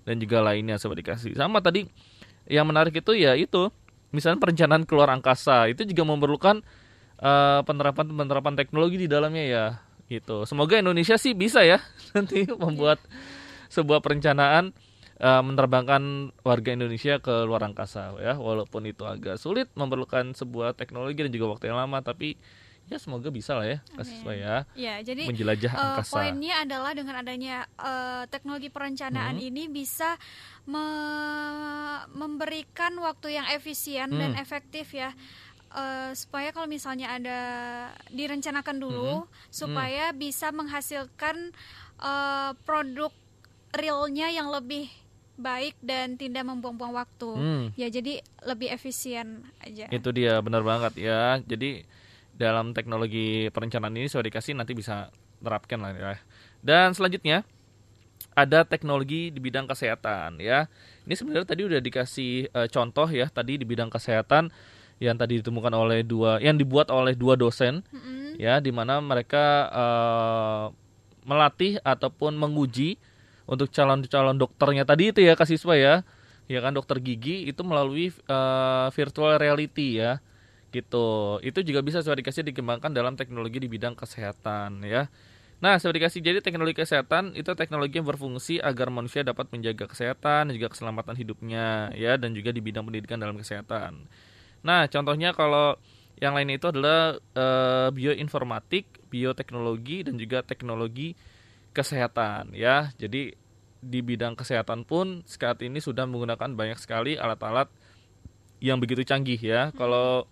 [0.04, 1.88] dan juga lainnya sobat dikasih sama tadi
[2.48, 3.68] yang menarik itu ya itu
[4.10, 6.64] misalnya perencanaan keluar angkasa itu juga memerlukan
[7.20, 9.66] uh, penerapan penerapan teknologi di dalamnya ya
[10.08, 10.48] gitu.
[10.48, 11.78] Semoga Indonesia sih bisa ya
[12.16, 12.98] nanti membuat
[13.68, 14.72] sebuah perencanaan
[15.20, 18.40] uh, menerbangkan warga Indonesia ke luar angkasa ya.
[18.40, 22.40] Walaupun itu agak sulit memerlukan sebuah teknologi dan juga waktu yang lama tapi
[22.88, 27.14] ya semoga bisa lah ya kasih ya Ya, jadi menjelajah eh, angkasa poinnya adalah dengan
[27.16, 29.46] adanya eh, teknologi perencanaan Hmm.
[29.46, 30.16] ini bisa
[30.64, 34.40] me- memberikan waktu yang efisien dan Hmm.
[34.40, 35.12] efektif ya.
[35.68, 37.40] Eh, supaya kalau misalnya ada
[38.08, 41.52] direncanakan dulu supaya bisa menghasilkan
[41.98, 43.12] eh, produk
[43.70, 44.88] realnya yang lebih
[45.34, 47.30] baik dan tidak membuang-buang waktu.
[47.30, 47.64] Hmm.
[47.74, 49.86] Ya, jadi lebih efisien aja.
[49.88, 51.38] Itu dia benar banget ya.
[51.40, 51.82] Jadi
[52.38, 55.10] dalam teknologi perencanaan ini sudah dikasih nanti bisa
[55.42, 56.16] terapkan lah ya.
[56.62, 57.42] Dan selanjutnya
[58.38, 60.70] ada teknologi di bidang kesehatan ya.
[61.02, 64.54] Ini sebenarnya tadi udah dikasih eh, contoh ya tadi di bidang kesehatan
[64.98, 68.34] yang tadi ditemukan oleh dua yang dibuat oleh dua dosen Mm-mm.
[68.38, 70.64] ya di mana mereka eh,
[71.26, 72.98] melatih ataupun menguji
[73.46, 75.94] untuk calon-calon dokternya tadi itu ya Kak siswa ya
[76.50, 80.18] ya kan dokter gigi itu melalui eh, virtual reality ya
[80.70, 81.38] gitu.
[81.40, 85.08] Itu juga bisa sudah dikasih dikembangkan dalam teknologi di bidang kesehatan ya.
[85.58, 86.22] Nah sudah dikasih.
[86.22, 91.14] Jadi teknologi kesehatan itu teknologi yang berfungsi agar manusia dapat menjaga kesehatan dan juga keselamatan
[91.18, 94.06] hidupnya ya dan juga di bidang pendidikan dalam kesehatan.
[94.62, 95.74] Nah contohnya kalau
[96.18, 101.18] yang lain itu adalah eh, bioinformatik, bioteknologi dan juga teknologi
[101.74, 102.94] kesehatan ya.
[102.94, 103.34] Jadi
[103.78, 107.70] di bidang kesehatan pun saat ini sudah menggunakan banyak sekali alat-alat
[108.58, 109.70] yang begitu canggih ya.
[109.74, 110.26] Kalau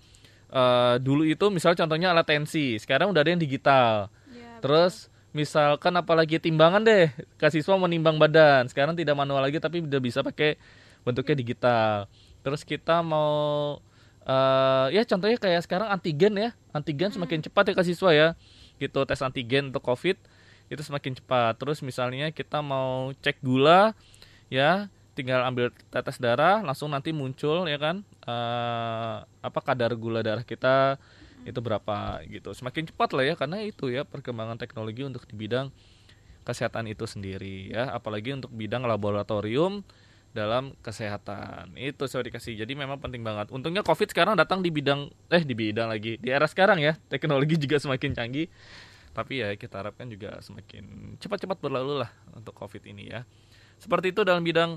[0.51, 4.13] eh, dulu itu misal contohnya alat tensi, sekarang udah ada yang digital.
[4.31, 8.67] Ya, Terus misalkan apalagi timbangan deh, kak siswa menimbang badan.
[8.73, 10.57] Sekarang tidak manual lagi tapi udah bisa pakai
[11.05, 12.09] bentuknya digital.
[12.41, 13.79] Terus kita mau
[14.27, 16.51] eh ya contohnya kayak sekarang antigen ya.
[16.73, 18.29] Antigen semakin cepat ya kak siswa ya.
[18.81, 20.17] Gitu tes antigen untuk Covid
[20.67, 21.61] itu semakin cepat.
[21.61, 23.95] Terus misalnya kita mau cek gula
[24.51, 30.45] ya tinggal ambil tetes darah langsung nanti muncul ya kan eh, apa kadar gula darah
[30.45, 31.01] kita
[31.47, 32.51] itu berapa gitu.
[32.53, 35.71] Semakin cepat lah ya karena itu ya perkembangan teknologi untuk di bidang
[36.43, 37.95] kesehatan itu sendiri ya.
[37.95, 39.87] Apalagi untuk bidang laboratorium
[40.35, 41.79] dalam kesehatan.
[41.79, 42.59] Itu saya dikasih.
[42.59, 43.49] Jadi memang penting banget.
[43.55, 46.19] Untungnya covid sekarang datang di bidang eh di bidang lagi.
[46.19, 48.51] Di era sekarang ya teknologi juga semakin canggih.
[49.15, 53.25] Tapi ya kita harapkan juga semakin cepat-cepat berlalu lah untuk covid ini ya.
[53.81, 54.77] Seperti itu dalam bidang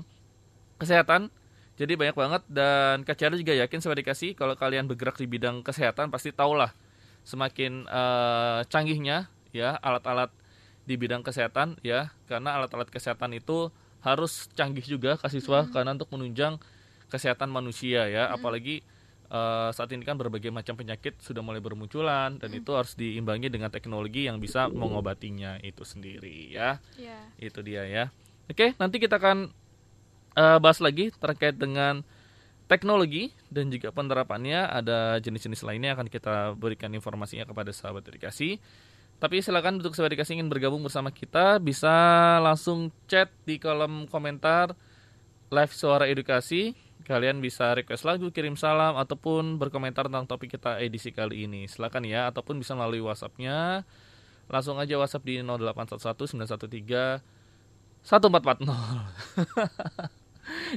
[0.80, 1.28] kesehatan.
[1.76, 5.64] Jadi banyak banget dan Kak Ciara juga yakin saya dikasih kalau kalian bergerak di bidang
[5.64, 6.72] kesehatan pasti tahulah
[7.24, 10.32] semakin eh, canggihnya ya alat-alat
[10.84, 12.12] di bidang kesehatan ya.
[12.28, 16.60] Karena alat-alat kesehatan itu harus canggih juga kak siswa karena untuk menunjang
[17.08, 18.28] kesehatan manusia ya.
[18.28, 18.84] Apalagi
[19.32, 23.72] eh, saat ini kan berbagai macam penyakit sudah mulai bermunculan dan itu harus diimbangi dengan
[23.72, 26.76] teknologi yang bisa mengobatinya itu sendiri ya.
[27.00, 27.24] Ya.
[27.40, 28.12] itu dia ya.
[28.52, 29.56] Oke nanti kita akan
[30.36, 32.02] eh, bahas lagi terkait dengan
[32.70, 34.70] teknologi dan juga penerapannya.
[34.70, 38.62] Ada jenis-jenis lainnya akan kita berikan informasinya kepada sahabat edukasi.
[39.18, 41.92] Tapi silakan untuk sahabat edukasi ingin bergabung bersama kita bisa
[42.40, 44.78] langsung chat di kolom komentar
[45.50, 46.78] live suara edukasi.
[47.04, 51.66] Kalian bisa request lagu kirim salam ataupun berkomentar tentang topik kita edisi kali ini.
[51.66, 53.82] Silakan ya ataupun bisa melalui whatsappnya.
[54.46, 57.18] Langsung aja whatsapp di 0811 913
[58.06, 58.70] 1440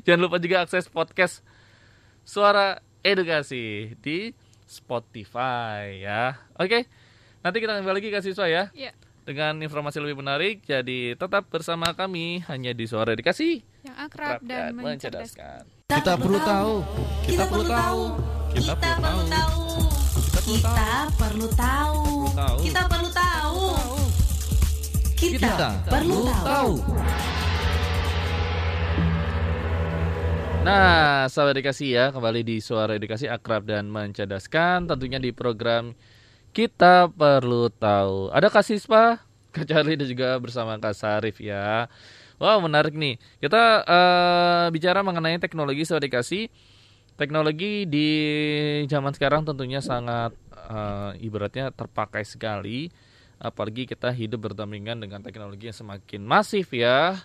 [0.01, 1.41] Jangan lupa juga akses podcast
[2.21, 4.31] Suara Edukasi di
[4.63, 6.39] Spotify ya.
[6.55, 6.87] Oke.
[7.39, 8.95] Nanti kita kembali lagi ke siswa ya Ya.
[9.21, 10.63] dengan informasi lebih menarik.
[10.63, 13.59] Jadi tetap bersama kami hanya di Suara Edukasi.
[13.83, 15.67] Yang akrab dan mencerdaskan.
[15.85, 16.73] Kita perlu tahu.
[17.27, 18.01] Kita perlu tahu.
[18.53, 19.61] Kita perlu tahu.
[20.43, 20.75] Kita
[21.19, 22.01] perlu tahu.
[22.31, 22.57] Tahu.
[22.63, 23.61] Kita perlu tahu.
[25.13, 26.71] Kita Kita perlu tahu.
[30.63, 35.91] Nah, sahabat edukasi ya, kembali di Suara Edukasi Akrab dan Mencerdaskan, tentunya di program
[36.55, 38.31] Kita Perlu Tahu.
[38.31, 39.19] Ada Kak Sispa,
[39.51, 41.91] Kak dan juga bersama Kak Sarif ya.
[42.39, 43.19] Wow, menarik nih.
[43.43, 46.47] Kita eh, bicara mengenai teknologi sahabat edukasi.
[47.19, 48.09] Teknologi di
[48.87, 52.87] zaman sekarang tentunya sangat eh, ibaratnya terpakai sekali.
[53.35, 57.19] Apalagi kita hidup berdampingan dengan teknologi yang semakin masif ya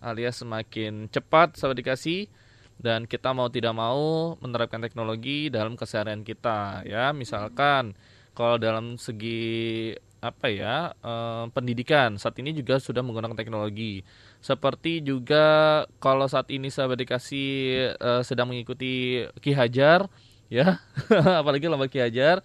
[0.00, 2.28] alias semakin cepat sahabat dikasih
[2.76, 7.10] dan kita mau tidak mau menerapkan teknologi dalam keseharian kita ya.
[7.16, 7.96] Misalkan
[8.36, 14.04] kalau dalam segi apa ya eh, pendidikan saat ini juga sudah menggunakan teknologi.
[14.44, 17.48] Seperti juga kalau saat ini sahabat dikasih
[17.96, 20.08] eh, sedang mengikuti Ki Hajar
[20.52, 20.80] ya.
[21.40, 22.44] Apalagi lomba Ki Hajar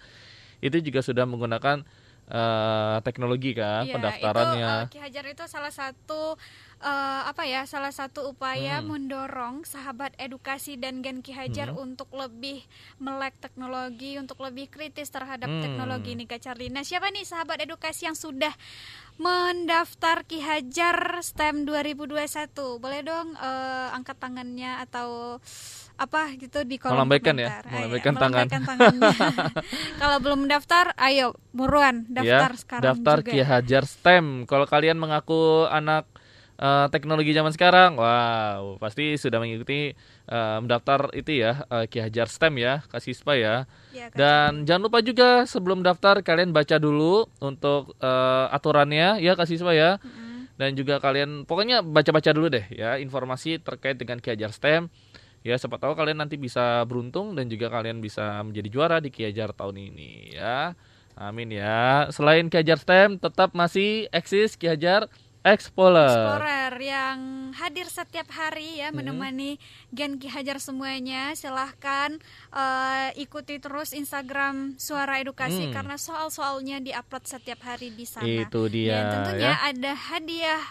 [0.62, 1.84] itu juga sudah menggunakan
[2.32, 6.39] eh, teknologi kan Ya, pendaftarannya Itu, eh, Ki Hajar itu salah satu
[6.82, 7.62] eh, apa ya?
[7.70, 8.89] Salah satu upaya Hmm.
[8.89, 12.63] mendorong sahabat edukasi dan Gen Ki Hajar untuk lebih
[12.98, 15.62] melek teknologi, untuk lebih kritis terhadap Hmm.
[15.62, 16.74] teknologi nih Kak Charlie.
[16.74, 18.54] Nah, siapa nih sahabat edukasi yang sudah
[19.20, 22.82] mendaftar Ki Hajar STEM 2021?
[22.82, 25.38] Boleh dong eh, angkat tangannya atau
[26.02, 27.64] apa gitu di kolom Melambaikan ya, komentar.
[27.70, 28.46] Melambaikan tangan.
[28.50, 29.10] melambaikan tangannya.
[30.02, 33.30] Kalau belum daftar, ayo buruan daftar ya, sekarang daftar juga.
[33.30, 34.26] Ki Hajar STEM.
[34.50, 36.10] Kalau kalian mengaku anak
[36.58, 39.94] eh, teknologi zaman sekarang, wow, pasti sudah mengikuti
[40.26, 43.56] eh, mendaftar itu ya eh, Ki Hajar STEM ya, kasih siswa ya.
[43.94, 49.38] Ya, Kak Dan jangan lupa juga sebelum daftar kalian baca dulu untuk eh, aturannya ya
[49.38, 49.92] kasih siswa ya.
[50.02, 50.50] Mm-mm.
[50.58, 54.90] Dan juga kalian pokoknya baca-baca dulu deh ya informasi terkait dengan Ki Hajar STEM.
[55.41, 59.25] Ya siapa tahu kalian nanti bisa beruntung dan juga kalian bisa menjadi juara di Ki
[59.25, 60.77] Hajar tahun ini ya.
[61.17, 62.06] Amin ya.
[62.10, 65.10] Selain Ki Hajar STEM tetap masih eksis Ki Hajar
[65.41, 66.06] Explorer.
[66.06, 67.17] Explorer yang
[67.58, 69.01] hadir setiap hari ya Hmm.
[69.01, 69.58] menemani
[69.89, 71.34] Gen Ki Hajar semuanya.
[71.34, 72.21] Silahkan
[72.54, 75.73] eh, ikuti terus Instagram Suara Edukasi Hmm.
[75.73, 78.30] karena soal-soalnya diupload setiap hari di sana.
[78.30, 79.73] Itu dia Dan tentunya ya.
[79.73, 80.62] ada hadiah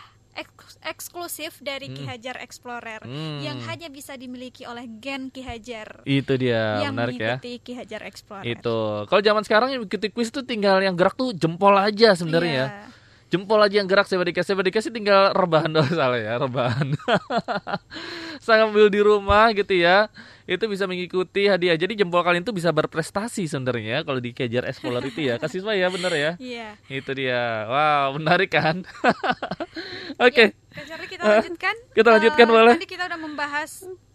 [0.41, 2.11] eks- eksklusif dari Ki Hmm.
[2.11, 3.41] Hajar Explorer Hmm.
[3.41, 7.36] yang hanya bisa dimiliki oleh Gen Ki Hajar Itu dia yang menarik ya.
[7.38, 8.45] Ki Hajar Explorer.
[8.45, 9.05] Itu.
[9.05, 12.66] Kalau zaman sekarang yang ikuti quiz tuh tinggal yang gerak tuh jempol aja sebenarnya ya.
[13.30, 16.98] Jempol aja yang gerak saya dikasih saya dikasih tinggal rebahan doang salah ya rebahan.
[18.44, 20.10] Sambil di rumah gitu ya
[20.50, 21.78] itu bisa mengikuti hadiah.
[21.78, 25.38] Jadi jempol kalian tuh bisa berprestasi sebenarnya kalau di kejar Explorer itu ya.
[25.38, 26.32] Kasih saya bener ya.
[26.42, 26.68] Iya.
[26.90, 27.70] itu dia.
[27.70, 28.82] Wow menarik kan?
[30.26, 30.58] Oke.
[30.70, 31.74] Kak Charlie, kita lanjutkan.
[31.94, 32.74] kita lanjutkan, Eh, boleh?
[32.78, 33.70] Tadi kita udah membahas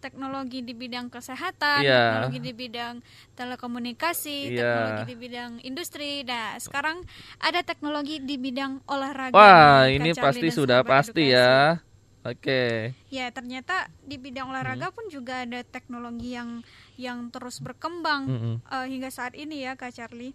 [0.05, 1.97] teknologi di bidang kesehatan, Iya.
[1.97, 2.95] teknologi di bidang
[3.33, 4.57] telekomunikasi, Iya.
[4.61, 6.21] teknologi di bidang industri.
[6.21, 7.01] Nah, sekarang
[7.41, 9.33] ada teknologi di bidang olahraga.
[9.33, 11.33] wah Kak ini pasti sudah pasti edukasi.
[11.33, 11.81] ya
[12.25, 12.89] Oke.
[13.13, 16.65] Ya, ternyata di bidang olahraga pun juga ada teknologi yang
[16.97, 18.55] yang terus berkembang Mm-mm.
[18.65, 20.33] eh, hingga saat ini ya, Kak Charlie.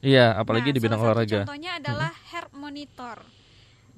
[0.00, 1.44] Iya, apalagi Nah, di bidang olahraga.
[1.44, 3.20] Contohnya adalah heart monitor.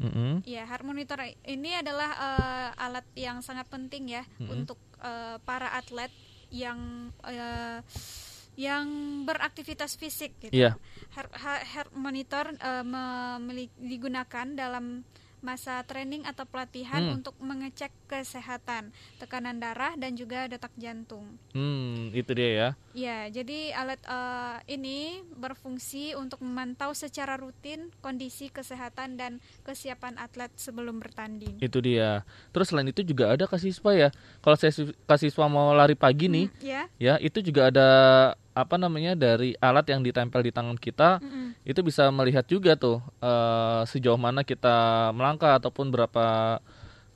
[0.02, 0.42] Mm-mm.
[0.46, 4.58] Ya, heart monitor ini adalah eh, alat yang sangat penting ya Mm-mm.
[4.58, 6.10] untuk eh, para atlet
[6.50, 7.80] yang eh,
[8.58, 8.86] yang
[9.22, 10.50] beraktivitas fisik gitu.
[11.14, 12.50] Heart monitor
[12.82, 15.06] memili- digunakan dalam
[15.40, 17.16] masa training atau pelatihan Hmm.
[17.16, 21.38] untuk mengecek kesehatan, tekanan darah dan juga detak jantung.
[21.52, 22.68] Hmm, itu dia ya.
[22.92, 24.98] Ya, jadi alat eh, ini
[25.32, 29.32] berfungsi untuk memantau secara rutin kondisi kesehatan dan
[29.62, 31.56] kesiapan atlet sebelum bertanding.
[31.58, 32.26] Itu dia.
[32.50, 34.08] Terus selain itu juga ada kasiswa ya.
[34.40, 34.74] Kalau saya
[35.04, 36.82] kasiswa mau lari pagi nih, Hmm, ya.
[36.98, 37.88] ya itu juga ada
[38.58, 41.54] apa namanya dari alat yang ditempel di tangan kita Mm-mm.
[41.62, 44.76] itu bisa melihat juga tuh eh, sejauh mana kita
[45.12, 46.58] melangkah ataupun berapa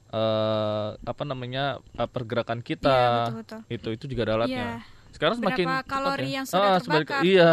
[0.08, 3.60] eh, apa namanya eh, pergerakan kita Iya, betul-betul.
[3.68, 5.10] itu itu juga ada alatnya Iya.
[5.12, 6.32] sekarang Berapa semakin cepat kalori ya.
[6.32, 7.20] yang sudah Ah, terbakar.
[7.22, 7.50] iya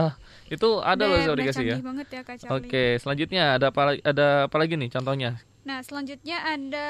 [0.48, 2.54] itu ada loh Udah- saya udah dikasih ya ya Kak Charlie.
[2.62, 6.88] oke selanjutnya ada apa ada apa lagi nih contohnya Nah, selanjutnya ada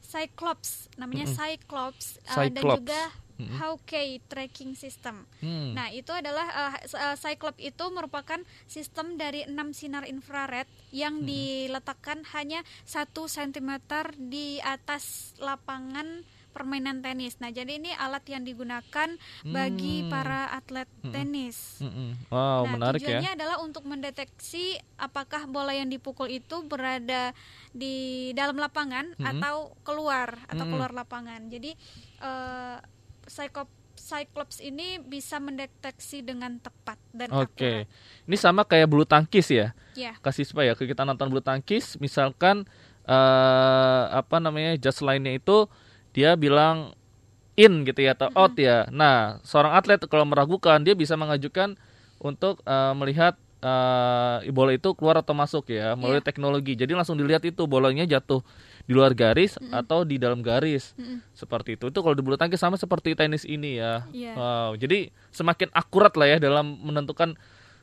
[0.00, 1.36] Cyclops, namanya Mm-mm.
[1.36, 2.78] Cyclops, uh, dan Cyclops.
[2.78, 3.00] juga
[3.34, 3.58] Mm-mm.
[3.58, 5.26] Hawkeye tracking system.
[5.42, 5.74] Hmm.
[5.74, 8.38] Nah, itu adalah uh, uh, Cyclops itu merupakan
[8.70, 13.82] sistem dari enam sinar infrared yang diletakkan hanya satu cm
[14.30, 16.22] di atas lapangan
[16.54, 17.42] permainan tenis.
[17.42, 19.10] Nah, jadi ini alat yang digunakan
[19.42, 20.10] bagi Hmm.
[20.14, 21.82] para atlet tenis.
[21.82, 22.30] Mm-mm.
[22.30, 27.34] wow nah, menarik tujuannya ya adalah untuk mendeteksi apakah bola yang dipukul itu berada
[27.74, 29.42] di dalam lapangan Mm-mm.
[29.42, 30.70] atau keluar atau Mm-mm.
[30.78, 31.50] keluar lapangan.
[31.50, 31.74] Jadi
[32.22, 32.78] eh
[33.26, 37.54] Cyclops, Cyclops ini bisa mendeteksi dengan tepat dan oke.
[37.54, 37.86] akurat.
[38.26, 39.72] ini sama kayak bulu tangkis ya?
[39.94, 42.66] Ya, kasiswa ya ke kita nonton bulu tangkis misalkan
[43.04, 45.68] eh apa namanya just line-nya itu
[46.10, 46.96] dia bilang
[47.54, 48.88] in gitu ya atau out ya.
[48.90, 51.78] Nah seorang atlet kalau meragukan dia bisa mengajukan
[52.18, 56.26] untuk eh, melihat eh bola itu keluar atau masuk ya melalui Iya.
[56.26, 56.72] teknologi.
[56.74, 58.44] Jadi langsung dilihat itu bolanya jatuh
[58.84, 60.92] di luar garis atau di dalam garis.
[60.94, 61.24] Mm-mm.
[61.32, 61.88] seperti itu.
[61.88, 64.04] Itu kalau di bulu tangkis sama seperti tenis ini ya.
[64.12, 64.32] Iya.
[64.36, 64.70] wow.
[64.76, 67.32] Jadi semakin akurat lah ya dalam menentukan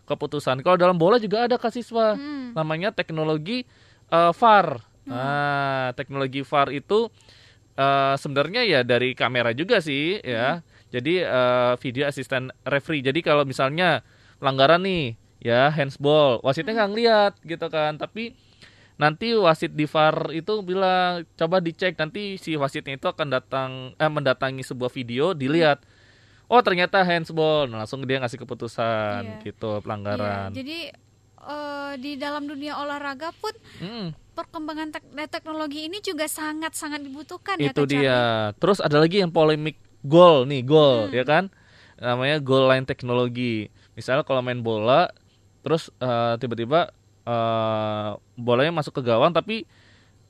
[0.05, 0.61] keputusan.
[0.61, 2.53] Kalau dalam bola juga ada kasiswa Hmm.
[2.53, 3.65] namanya teknologi
[4.11, 4.77] eh, VAR.
[5.07, 7.09] Nah teknologi VAR itu
[7.75, 10.61] eh, sebenarnya ya dari kamera juga sih ya.
[10.91, 13.01] Jadi eh, video asisten referee.
[13.01, 14.03] Jadi kalau misalnya
[14.37, 16.37] pelanggaran nih ya handsball.
[16.45, 17.97] Wasitnya nggak ngeliat gitu kan.
[17.97, 18.35] Tapi
[19.01, 24.11] nanti wasit di VAR itu bilang coba dicek nanti si wasitnya itu akan datang eh,
[24.11, 25.81] mendatangi sebuah video dilihat.
[26.51, 29.41] Oh ternyata handsball nah, langsung dia ngasih keputusan Iya.
[29.41, 30.49] gitu Iya, pelanggaran.
[30.51, 30.79] jadi
[31.41, 37.71] eh, di dalam dunia olahraga pun Hmm, perkembangan tek- teknologi ini juga sangat-sangat dibutuhkan ya
[37.71, 38.05] itu Kak Charlie.
[38.05, 38.19] dia
[38.55, 41.49] terus ada lagi yang polemik gol nih gol ya kan?
[41.97, 43.69] Namanya goal line teknologi.
[43.93, 45.09] Misalnya kalau main bola
[45.61, 46.89] terus eh, tiba-tiba
[47.25, 49.63] eh, bolanya masuk ke gawang tapi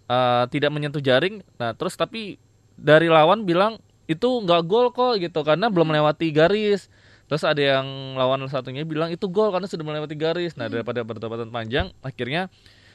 [0.07, 1.45] eh, tidak menyentuh jaring.
[1.59, 2.37] Nah terus tapi
[2.75, 3.77] dari lawan bilang
[4.09, 6.91] itu nggak gol kok gitu karena belum melewati garis.
[7.31, 10.59] Terus ada yang lawan satunya bilang itu gol karena sudah melewati garis.
[10.59, 12.51] Nah daripada perdebatan panjang akhirnya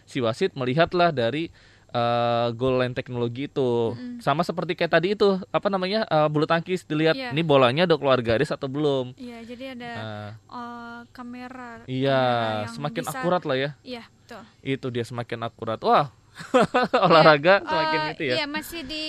[0.06, 1.50] si wasit melihatlah dari
[1.96, 6.84] eh, goal line teknologi itu sama seperti kayak tadi itu apa namanya eh, bulu tangkis
[6.84, 7.32] dilihat Iya.
[7.32, 11.70] ini bolanya udah keluar garis atau belum Iya, jadi ada nah, eh, kamera.
[11.86, 12.20] iya
[12.68, 14.42] semakin bisa- akurat lah ya Iya, betul.
[14.62, 16.12] itu dia semakin akurat wah
[17.06, 19.04] olahraga Iya, semakin eh, itu ya Iya, masih di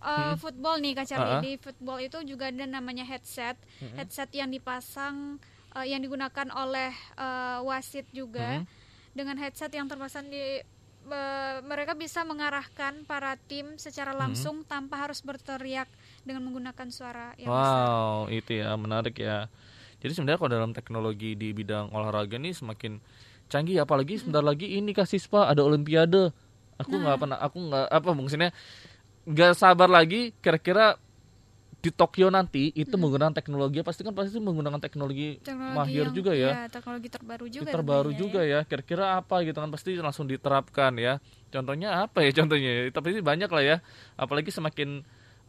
[0.00, 1.30] eh, football nih Kak Charlie.
[1.30, 1.42] Ah-ah.
[1.42, 3.54] Di football itu juga ada namanya headset.
[3.94, 5.38] Headset yang dipasang
[5.70, 8.64] eh, yang digunakan oleh eh, wasit juga.
[9.10, 10.62] Dengan headset yang terpasang di
[11.10, 15.90] eh, mereka bisa mengarahkan para tim secara langsung tanpa harus berteriak
[16.22, 17.86] dengan menggunakan suara yang besar.
[17.90, 19.50] Wow, itu ya menarik ya.
[20.00, 22.96] Jadi sebenarnya kalau dalam teknologi di bidang olahraga ini semakin
[23.52, 26.32] canggih, apalagi sebentar lagi ini kak siswa ada Olimpiade.
[26.80, 27.20] Aku nggak Nah.
[27.20, 28.50] pernah, aku nggak apa maksudnya
[29.28, 30.32] nggak sabar lagi.
[30.40, 30.96] Kira-kira
[31.80, 36.32] di Tokyo nanti itu menggunakan teknologi pasti kan pasti menggunakan teknologi, Teknologi mahir yang- juga
[36.36, 36.48] ya.
[36.52, 37.72] iya, teknologi terbaru juga.
[37.72, 38.60] Terbaru tentunya juga ya.
[38.68, 41.24] Kira-kira apa gitu kan pasti langsung diterapkan ya.
[41.48, 42.92] Contohnya apa ya contohnya?
[42.92, 43.76] Tapi banyak lah ya.
[44.20, 45.00] Apalagi semakin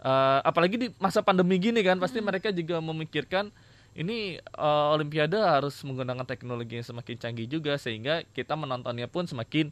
[0.01, 3.51] eh, apalagi di masa pandemi gini kan pasti mereka juga memikirkan
[3.91, 9.67] ini eh, Olimpiade harus menggunakan teknologi yang semakin canggih juga sehingga kita menontonnya pun semakin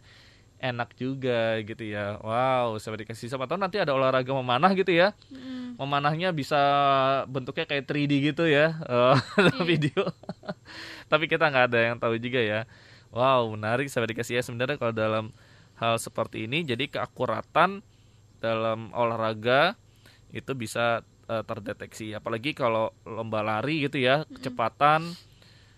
[0.59, 2.19] enak juga gitu ya.
[2.19, 5.15] Wow, saya dikasih siapa tahu nanti ada olahraga memanah gitu ya.
[5.31, 5.58] Mm.
[5.77, 6.57] Memanahnya bisa
[7.27, 9.67] bentuknya kayak 3D gitu ya eh, dalam Iya.
[9.67, 10.01] video.
[11.11, 12.63] Tapi kita nggak ada yang tahu juga ya.
[13.09, 15.25] Wow, menarik saya dikasih ya sebenarnya kalau dalam
[15.77, 17.81] hal seperti ini jadi keakuratan
[18.37, 19.75] dalam olahraga
[20.29, 22.13] itu bisa eh, terdeteksi.
[22.13, 25.13] Apalagi kalau lomba lari gitu ya, kecepatan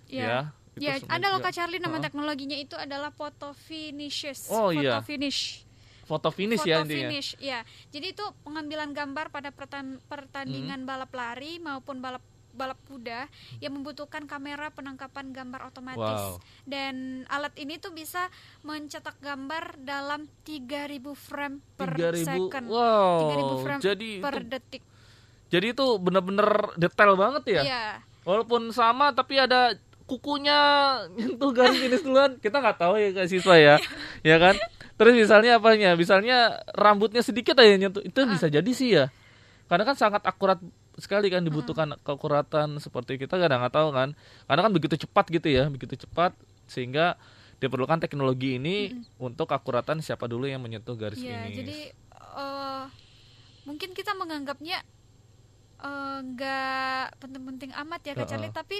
[0.07, 0.19] Ya.
[0.19, 0.39] ya.
[0.75, 2.03] itu Ya, sebenarnya ada loh Kak Charlie nama Heeh.
[2.03, 4.47] teknologinya itu adalah photo finishes.
[4.47, 4.99] Oh, foto iya.
[5.03, 5.63] finish.
[6.11, 7.07] Foto finish foto ya intinya.
[7.07, 7.59] finish, ya.
[7.87, 10.03] Jadi itu pengambilan gambar pada pertan- Hmm.
[10.05, 12.19] pertandingan balap lari maupun balap
[12.51, 16.35] balap kuda yang membutuhkan kamera penangkapan gambar otomatis.
[16.35, 16.43] Wow.
[16.67, 18.27] Dan alat ini tuh bisa
[18.61, 22.27] mencetak gambar dalam 3000 frame per 3000.
[22.27, 22.65] second.
[22.67, 23.17] Wow.
[23.23, 24.83] 3000 frame Jadi per itu, detik.
[25.47, 27.61] jadi itu bener-bener detail banget ya.
[27.63, 27.85] Iya.
[28.21, 29.71] Walaupun sama tapi ada
[30.11, 30.59] kukunya
[31.15, 33.75] nyentuh garis finish duluan, kita nggak tahu ya kak siswa ya,
[34.21, 34.59] ya kan?
[34.99, 35.95] Terus misalnya apanya?
[35.95, 39.07] Misalnya rambutnya sedikit aja nyentuh, itu bisa jadi sih ya.
[39.71, 40.59] Karena kan sangat akurat
[40.99, 44.11] sekali kan dibutuhkan keakuratan seperti kita kadang nggak tahu kan.
[44.45, 46.35] Karena kan begitu cepat gitu ya, begitu cepat
[46.67, 47.15] sehingga
[47.57, 51.57] diperlukan teknologi ini untuk akuratan siapa dulu yang menyentuh garis Iya, finish.
[51.61, 51.79] jadi
[52.35, 52.83] eh,
[53.63, 54.81] mungkin kita menganggapnya
[55.79, 58.29] eh, nggak penting-penting amat ya Kak Heeh.
[58.29, 58.77] Charlie, tapi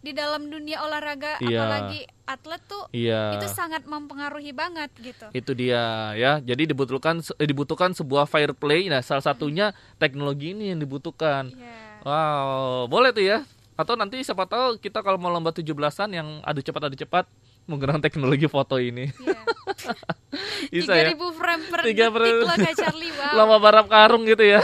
[0.00, 1.60] di dalam dunia olahraga Iya.
[1.60, 3.36] apalagi atlet tuh iya.
[3.36, 5.28] itu sangat mempengaruhi banget gitu.
[5.30, 5.82] itu dia
[6.14, 11.52] ya jadi dibutuhkan eh, dibutuhkan sebuah fair play nah salah satunya teknologi ini yang dibutuhkan
[11.52, 12.00] Iya.
[12.00, 13.44] wow boleh tuh ya
[13.74, 17.24] atau nanti siapa tahu kita kalau mau lomba 17-an yang adu cepat adu cepat
[17.66, 19.40] menggunakan teknologi foto ini Iya.
[20.72, 23.12] bisa ya 3000 frame per detik per- loh Kak Charlie.
[23.12, 23.32] Wow.
[23.38, 24.60] lomba balap karung gitu ya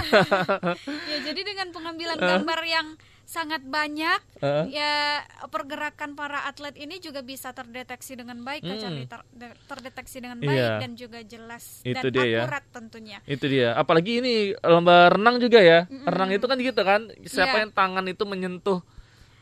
[1.10, 2.86] Ya, jadi dengan pengambilan gambar yang
[3.26, 8.78] sangat banyak Eh, ya pergerakan para atlet ini juga bisa terdeteksi dengan baik Hmm.
[8.78, 9.04] Charlie.
[9.04, 10.46] Ter- de- terdeteksi dengan Iya.
[10.46, 12.40] baik dan juga jelas Itu dan dia ya.
[12.40, 13.18] akurat tentunya.
[13.24, 16.06] itu dia apalagi ini lomba renang juga ya Mm-mm.
[16.06, 17.60] renang itu kan gitu kan siapa Iya.
[17.60, 18.78] yang tangan itu menyentuh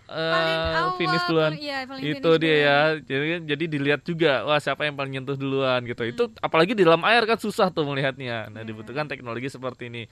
[0.07, 2.64] eh, Paling awal finish duluan iya, paling itu finish dia duluan.
[2.64, 6.82] ya jadi jadi dilihat juga wah siapa yang paling nyentuh duluan gitu itu apalagi di
[6.82, 8.66] dalam air kan susah tuh melihatnya nah Iya.
[8.66, 10.03] dibutuhkan teknologi seperti ini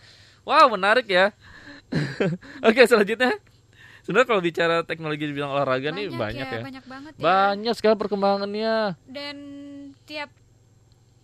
[0.42, 1.32] wow menarik ya
[2.62, 3.36] oke selanjutnya
[4.03, 7.22] sebenarnya kalau bicara teknologi di bidang olahraga nih banyak ya, banyak banget ya.
[7.22, 9.36] banyak sekali perkembangannya Dan
[10.05, 10.30] tiap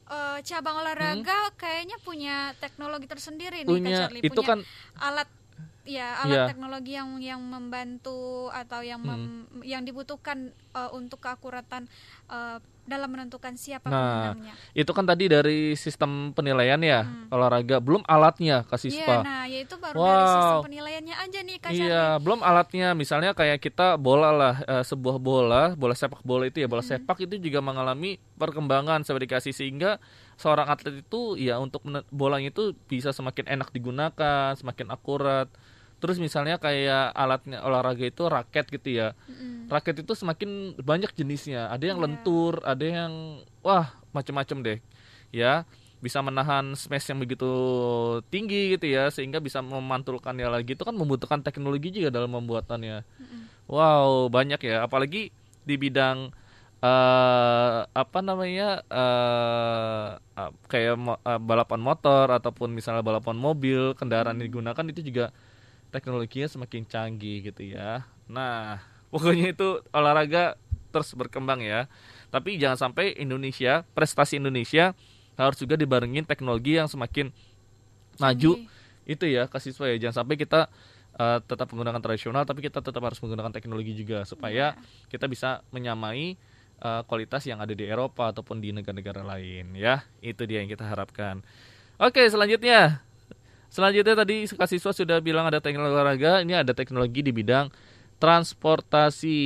[0.07, 3.79] eh, cabang olahraga kayaknya punya teknologi tersendiri nih Kak Hmm.
[3.79, 4.23] punya Charlie.
[4.23, 4.59] itu punya kan
[4.99, 5.29] alat
[5.85, 6.45] ya alat Iya.
[6.47, 8.21] teknologi yang yang membantu
[8.51, 11.89] atau yang mem- yang dibutuhkan eh, untuk keakuratan
[12.27, 12.59] eh,
[12.89, 14.55] dalam menentukan siapa Nah, pemenangnya.
[14.73, 17.29] itu kan tadi dari sistem penilaian ya Hmm.
[17.29, 20.65] olahraga belum alatnya kasih Iya, spa nah ya itu baru dari sistem Wow.
[20.65, 22.89] penilaiannya aja nih Kak Iya, belum alatnya.
[22.93, 27.21] Misalnya kayak kita bola lah, eh, sebuah bola, bola sepak bola itu ya, bola sepak
[27.21, 30.01] itu juga mengalami perkembangan sertifikasi sehingga
[30.35, 35.53] seorang atlet itu ya untuk bolanya itu bisa semakin enak digunakan, semakin akurat.
[35.99, 39.09] Terus misalnya kayak alatnya olahraga itu raket gitu ya.
[39.27, 39.67] Mm-mm.
[39.67, 41.67] Raket itu semakin banyak jenisnya.
[41.69, 42.05] Ada yang Iya.
[42.07, 44.79] lentur, ada yang wah macem-macem deh.
[45.35, 45.67] Ya,
[45.99, 47.51] bisa menahan smash yang begitu
[48.31, 53.03] tinggi gitu ya sehingga bisa memantulkannya lagi itu kan membutuhkan teknologi juga dalam pembuatannya.
[53.03, 53.43] Mm-mm.
[53.67, 54.87] Wow, banyak ya.
[54.87, 55.35] Apalagi
[55.67, 56.31] di bidang
[56.79, 64.39] eh apa namanya eh ah, kayak mo- eh, balapan motor ataupun misalnya balapan mobil, kendaraan
[64.39, 65.35] yang digunakan itu juga
[65.89, 68.05] teknologinya semakin canggih gitu ya.
[68.29, 70.57] Nah, pokoknya itu olahraga
[70.93, 71.89] terus berkembang ya.
[72.29, 74.93] Tapi jangan sampai Indonesia, prestasi Indonesia
[75.39, 77.31] harus juga dibarengin teknologi yang semakin
[78.19, 78.59] maju
[79.09, 79.97] itu ya ke siswa ya.
[79.97, 80.69] Jangan sampai kita
[81.17, 84.77] uh, tetap menggunakan tradisional tapi kita tetap harus menggunakan teknologi juga supaya
[85.09, 86.37] kita bisa menyamai
[86.85, 90.05] uh, kualitas yang ada di Eropa ataupun di negara-negara lain ya.
[90.21, 91.41] Itu dia yang kita harapkan.
[91.97, 93.08] Oke selanjutnya
[93.69, 97.69] selanjutnya tadi siswa sudah bilang ada teknologi olahraga ini ada teknologi di bidang
[98.19, 99.41] transportasi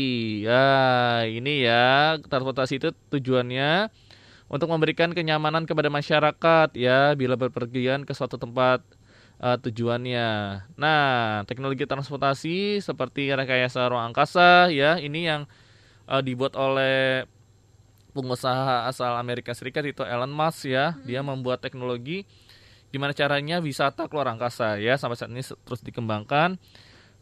[0.49, 0.64] ya
[1.29, 3.93] ini ya transportasi itu tujuannya
[4.53, 8.85] untuk memberikan kenyamanan kepada masyarakat ya bila berpergian ke suatu tempat
[9.41, 10.29] uh, tujuannya.
[10.77, 15.49] Nah, teknologi transportasi seperti rekayasa ruang angkasa ya ini yang
[16.05, 17.25] uh, dibuat oleh
[18.12, 21.01] pengusaha asal Amerika Serikat itu Elon Musk ya.
[21.09, 22.29] Dia membuat teknologi
[22.93, 26.61] gimana caranya wisata keluar angkasa ya sampai saat ini terus dikembangkan.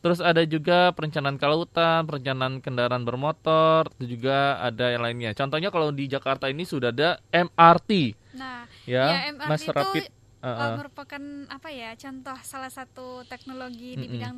[0.01, 5.37] Terus ada juga perencanaan kelautan, perencanaan kendaraan bermotor, itu juga ada yang lainnya.
[5.37, 10.05] Contohnya kalau di Jakarta ini sudah ada MRT Nah, ya, ya, MRT mass itu rapid.
[10.41, 14.15] uh, merupakan apa ya contoh salah satu teknologi di Mm-mm.
[14.17, 14.37] bidang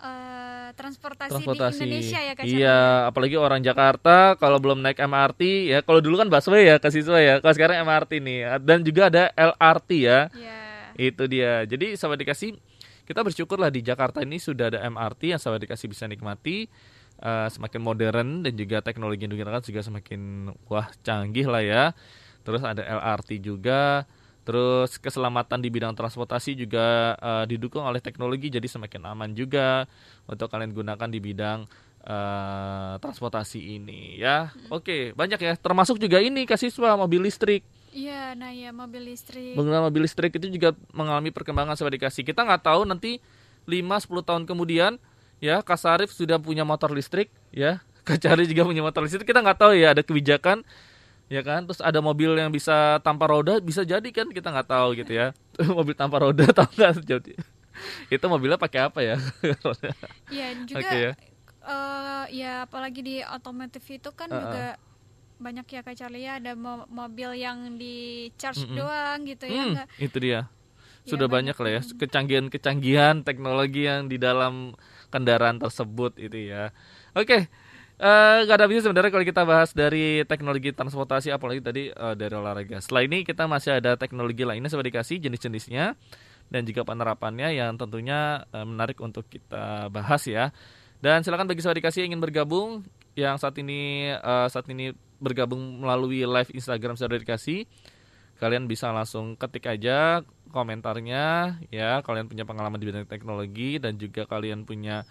[0.00, 1.78] uh, transportasi, transportasi.
[1.78, 2.78] di Indonesia ya Kak Iya,
[3.10, 7.18] apalagi orang Jakarta kalau belum naik MRT ya, kalau dulu kan busway ya ke siswa
[7.20, 7.38] ya.
[7.38, 10.18] Kalau sekarang MRT nih dan juga ada LRT ya.
[10.34, 10.58] Ya.
[10.94, 11.66] Itu dia.
[11.66, 12.58] Jadi sahabat dikasih
[13.04, 16.66] kita bersyukurlah di Jakarta ini sudah ada MRT yang sahabat dikasih bisa nikmati
[17.20, 21.84] eh, semakin modern dan juga teknologi yang digunakan juga semakin wah canggih lah ya.
[22.44, 24.08] Terus ada LRT juga.
[24.44, 29.88] Terus keselamatan di bidang transportasi juga uh, didukung oleh teknologi jadi semakin aman juga
[30.28, 31.64] untuk kalian gunakan di bidang
[32.04, 34.52] uh, transportasi ini ya.
[34.68, 35.52] Oke, banyak ya.
[35.56, 37.64] Termasuk juga ini kasiswa mobil listrik.
[37.94, 39.56] Iya, nah ya mobil listrik.
[39.56, 42.22] Pengguna mobil listrik itu juga mengalami perkembangan seperti dikasih.
[42.26, 43.22] Kita nggak tahu nanti
[43.64, 45.00] 5-10 tahun kemudian
[45.40, 47.80] ya Kasarif sudah punya motor listrik ya.
[48.04, 49.24] Kacari juga punya motor listrik.
[49.24, 50.66] Kita nggak tahu ya ada kebijakan
[51.32, 51.64] ya kan?
[51.68, 54.28] Terus ada mobil yang bisa tanpa roda bisa jadi kan?
[54.30, 55.26] Kita nggak tahu gitu ya.
[55.78, 57.32] Mobil tanpa roda tahu nggak jadi.
[58.12, 59.16] Itu mobilnya pakai apa ya?
[60.32, 61.12] Iya juga Oke ya.
[61.64, 64.40] eh, ya apalagi di otomotif itu kan Uh-uh.
[64.42, 64.64] juga
[65.40, 66.40] banyak ya Kak Charlie ya.
[66.40, 68.76] Ada mo- mobil yang di charge Mm-mm.
[68.78, 69.88] doang gitu ya nggak?
[70.00, 70.40] itu dia.
[71.04, 71.54] Ya, sudah banyak.
[71.54, 71.56] banyak.
[71.60, 71.82] lah ya.
[72.00, 74.72] Kecanggihan-kecanggihan teknologi yang di dalam
[75.12, 76.72] kendaraan tersebut itu ya.
[77.16, 77.48] Oke
[77.94, 82.34] eh gak ada habisnya sebenarnya kalau kita bahas dari teknologi transportasi apalagi tadi eh, dari
[82.34, 82.82] olahraga.
[82.82, 85.94] Setelah ini kita masih ada teknologi lainnya seperti dikasih jenis-jenisnya
[86.50, 90.50] dan juga penerapannya yang tentunya eh, menarik untuk kita bahas ya.
[90.98, 92.82] Dan silakan bagi sahabat dikasih ingin bergabung
[93.14, 94.90] yang saat ini eh, saat ini
[95.22, 97.64] bergabung melalui live Instagram sahabat dikasih
[98.42, 102.02] kalian bisa langsung ketik aja komentarnya ya.
[102.02, 105.06] Kalian punya pengalaman di bidang teknologi dan juga kalian punya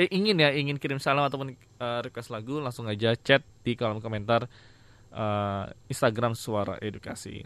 [0.00, 4.00] eh ingin ya ingin kirim salam ataupun eh, request lagu langsung aja chat di kolom
[4.00, 4.48] komentar
[5.12, 7.44] eh, Instagram Suara Edukasi.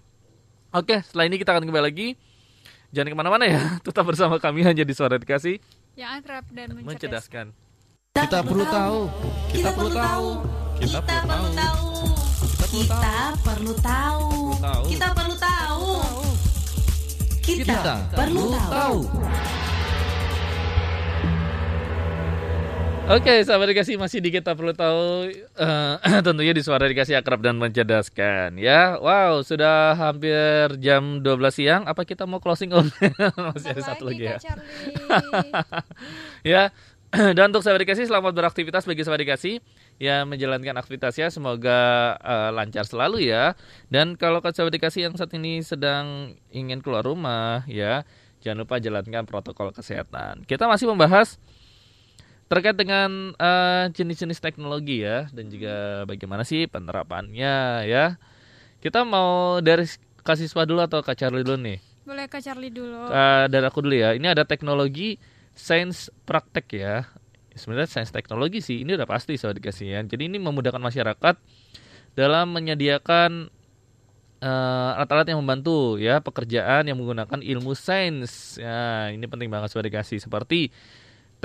[0.74, 2.08] Oke, setelah ini kita akan kembali lagi.
[2.94, 5.58] Jangan ke mana-mana ya, tetap bersama kami hanya di Suara Edukasi
[5.96, 6.86] yang akrab dan mencerdas
[7.24, 7.46] mencerdaskan.
[8.12, 9.00] Kita perlu tahu.
[9.48, 10.28] Kita perlu tahu.
[10.76, 11.84] Kita perlu tahu.
[12.76, 13.00] Kita
[13.40, 14.28] perlu tahu.
[14.60, 14.84] Tahu.
[14.92, 15.84] Kita perlu tahu.
[17.40, 18.98] Kita Kita perlu tahu.
[23.06, 25.94] Oke, sahabat dikasih masih di kita perlu tahu eh,
[26.26, 28.98] tentunya di suara dikasih akrab dan mencerdaskan ya.
[28.98, 31.82] Wow, sudah hampir jam 12 siang.
[31.86, 32.90] Apa kita mau closing on?
[33.54, 34.42] masih ada satu lagi ya.
[36.42, 36.62] Ya.
[37.38, 39.62] Dan untuk sahabat dikasih selamat beraktivitas bagi sahabat dikasih
[40.02, 41.78] yang menjalankan aktivitasnya semoga
[42.18, 43.54] eh, lancar selalu ya.
[43.86, 48.02] Dan kalau ke sahabat dikasih yang saat ini sedang ingin keluar rumah ya,
[48.42, 50.42] jangan lupa jalankan protokol kesehatan.
[50.42, 51.38] Kita masih membahas
[52.46, 58.18] terkait dengan eh, jenis-jenis teknologi ya dan juga bagaimana sih penerapannya ya.
[58.78, 59.86] Kita mau dari
[60.22, 61.78] kasiswa dulu atau Kak Charlie dulu nih?
[62.06, 64.14] boleh Kak Charlie dulu Eh, dari aku dulu ya.
[64.14, 65.18] Ini ada teknologi
[65.58, 67.02] sains praktek ya.
[67.56, 70.00] Sebenarnya sains teknologi sih ini udah pasti soal dikasih ya.
[70.06, 71.34] Jadi ini memudahkan masyarakat
[72.14, 73.50] dalam menyediakan
[74.38, 78.54] eh, alat-alat yang membantu ya pekerjaan yang menggunakan ilmu sains.
[78.62, 80.70] Ya, ini penting banget soal dikasih seperti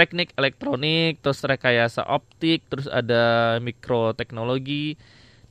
[0.01, 4.97] teknik elektronik, terus rekayasa optik, terus ada mikroteknologi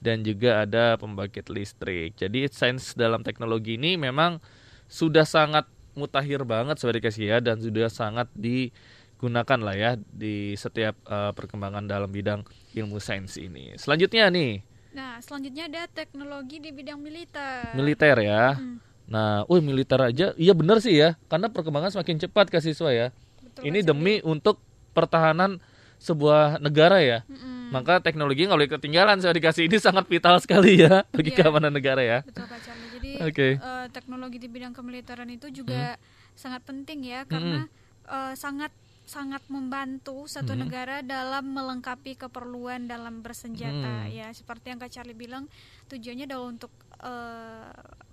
[0.03, 2.19] dan juga ada pembangkit listrik.
[2.19, 4.43] Jadi sains dalam teknologi ini memang
[4.91, 10.99] sudah sangat mutakhir banget sebagai kasih ya dan sudah sangat digunakan lah ya di setiap
[11.07, 12.43] eh, perkembangan dalam bidang
[12.75, 13.79] ilmu sains ini.
[13.79, 18.59] Selanjutnya nih nah selanjutnya ada teknologi di bidang militer militer ya.
[18.59, 22.95] Hmm, Nah, wih militer aja, iya bener sih ya, karena perkembangan semakin cepat ke siswa
[22.95, 23.11] ya.
[23.51, 24.57] Betul, Ini Kak demi untuk
[24.91, 25.59] pertahanan
[25.99, 27.21] sebuah negara ya.
[27.27, 27.69] Mm-mm.
[27.71, 31.39] Maka teknologi nggak boleh ketinggalan saya dikasih ini sangat vital sekali ya bagi Iya.
[31.39, 32.19] keamanan negara ya.
[32.23, 32.91] Betul Kak Charlie.
[32.91, 33.49] Jadi Oke.
[33.57, 36.01] eh, teknologi di bidang kemiliteran itu juga
[36.33, 37.69] sangat penting ya karena
[38.07, 38.73] eh, sangat
[39.05, 40.61] sangat membantu satu Mhm.
[40.61, 44.09] negara dalam melengkapi keperluan dalam bersenjata Hmm.
[44.09, 45.51] ya seperti yang Kak Charlie bilang
[45.87, 46.71] tujuannya adalah untuk
[47.01, 47.71] eh,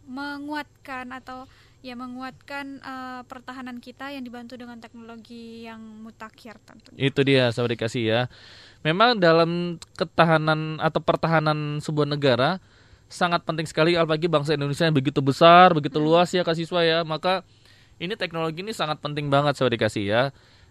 [0.07, 1.43] menguatkan atau
[1.85, 6.97] ya menguatkan eh, pertahanan kita yang dibantu dengan teknologi yang mutakhir tentunya.
[6.97, 8.21] Itu dia sahabat dikasih ya.
[8.81, 12.57] Memang dalam ketahanan atau pertahanan sebuah negara
[13.07, 17.05] sangat penting sekali apalagi bangsa Indonesia yang begitu besar, begitu luas ya Kak siswa ya.
[17.05, 17.45] Maka
[18.01, 20.23] ini teknologi ini sangat penting banget sahabat dikasih ya.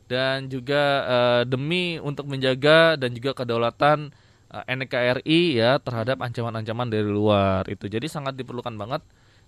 [0.07, 4.11] Dan juga eh, demi untuk menjaga dan juga kedaulatan
[4.51, 7.87] eh, NKRI ya terhadap ancaman-ancaman dari luar itu.
[7.87, 9.03] Jadi sangat diperlukan banget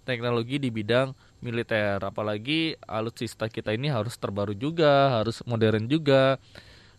[0.08, 1.12] teknologi di bidang
[1.44, 2.00] militer.
[2.00, 6.40] Apalagi alutsista kita ini harus terbaru juga harus modern juga.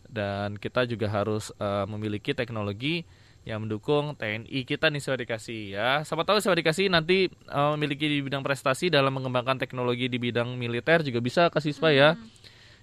[0.10, 3.05] Dan kita juga harus eh, memiliki teknologi
[3.47, 5.89] yang mendukung TNI kita nih saya dikasih ya.
[6.05, 10.53] Siapa tahu saya dikasih nanti eh, memiliki di bidang prestasi dalam mengembangkan teknologi di bidang
[10.57, 12.10] militer juga bisa ke siswa ya.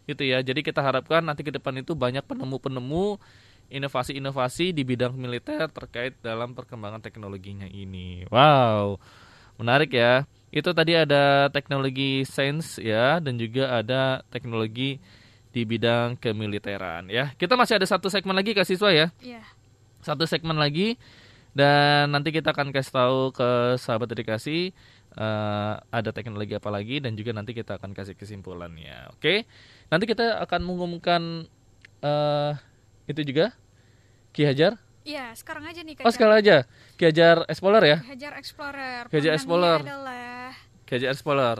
[0.06, 0.42] Gitu ya.
[0.42, 3.18] Jadi kita harapkan nanti ke depan itu banyak penemu-penemu
[3.66, 8.22] inovasi-inovasi di bidang militer terkait dalam perkembangan teknologinya ini.
[8.30, 9.02] Wow
[9.56, 10.24] Menarik ya.
[10.52, 15.02] Itu tadi ada teknologi sains ya dan juga ada teknologi
[15.52, 17.32] di bidang kemiliteran ya.
[17.36, 19.08] Kita masih ada satu segmen lagi Kak siswa ya.
[19.24, 19.40] Iya.
[20.04, 21.00] Satu segmen lagi
[21.56, 24.76] dan nanti kita akan kasih tahu ke sahabat dedikasi
[25.16, 29.12] eh, ada teknologi apa lagi dan juga nanti kita akan kasih kesimpulannya.
[29.16, 29.48] Oke.
[29.88, 31.48] Nanti kita akan mengumumkan
[32.04, 32.52] eh
[33.08, 33.56] itu juga
[34.36, 34.85] Ki Hajar.
[35.06, 36.66] Iya, sekarang aja nih Kak Oh, sekali aja.
[36.98, 37.98] Ki Hajar Explorer ya.
[38.02, 39.02] Ki Hajar Explorer.
[39.06, 39.80] Pemenangnya Explorer.
[39.80, 40.50] adalah
[41.06, 41.58] Explorer.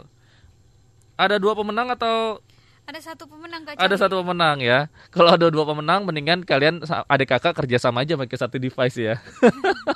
[1.15, 2.43] Ada dua pemenang atau
[2.83, 4.87] ada satu pemenang Kak ada satu pemenang ya?
[5.09, 9.15] Kalau ada dua pemenang, mendingan kalian adik kakak kerja sama aja pakai satu device ya.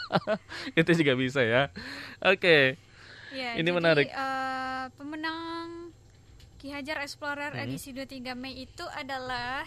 [0.80, 1.72] itu juga bisa ya.
[2.22, 2.76] Oke.
[3.32, 4.08] Iya, Ini jadi, menarik.
[4.08, 5.92] eh, pemenang
[6.56, 7.64] Ki Hajar Explorer Hmm.
[7.64, 9.64] edisi 23 Mei itu adalah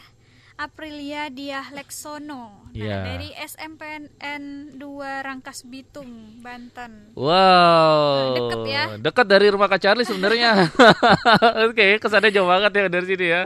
[0.54, 2.70] Aprilia Diah Leksono.
[2.70, 2.98] Nah, Iya.
[3.06, 7.10] dari SMPN 2 Rangkas Bitung, Banten.
[7.18, 8.34] Wow.
[8.38, 8.84] Deket ya.
[8.98, 10.70] Dekat dari rumah Kak Charlie sebenarnya.
[11.66, 13.42] Oke, kesannya jauh banget ya dari sini ya.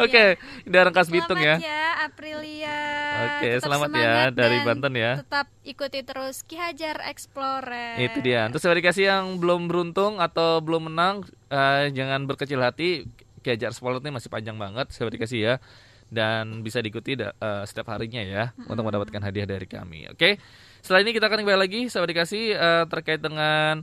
[0.00, 1.60] Oke, dari Rangkas Bitung ya.
[1.60, 2.80] Selamat ya Aprilia.
[3.16, 5.12] Oke, Tetap selamat ya dari Banten ya.
[5.20, 8.00] Tetap ikuti terus Ki Hajar Explorer.
[8.00, 8.48] Itu dia.
[8.48, 13.04] Untuk sahabat dikasih yang belum beruntung atau belum menang, eh, jangan berkecil hati.
[13.44, 15.54] Kejar Sport ini masih panjang banget, sahabat dikasih ya.
[16.06, 20.06] Dan bisa diikuti da- eh, setiap harinya ya untuk mendapatkan hadiah dari kami.
[20.08, 20.38] Oke.
[20.78, 23.82] Setelah ini kita akan kembali lagi, sahabat dikasih eh, terkait dengan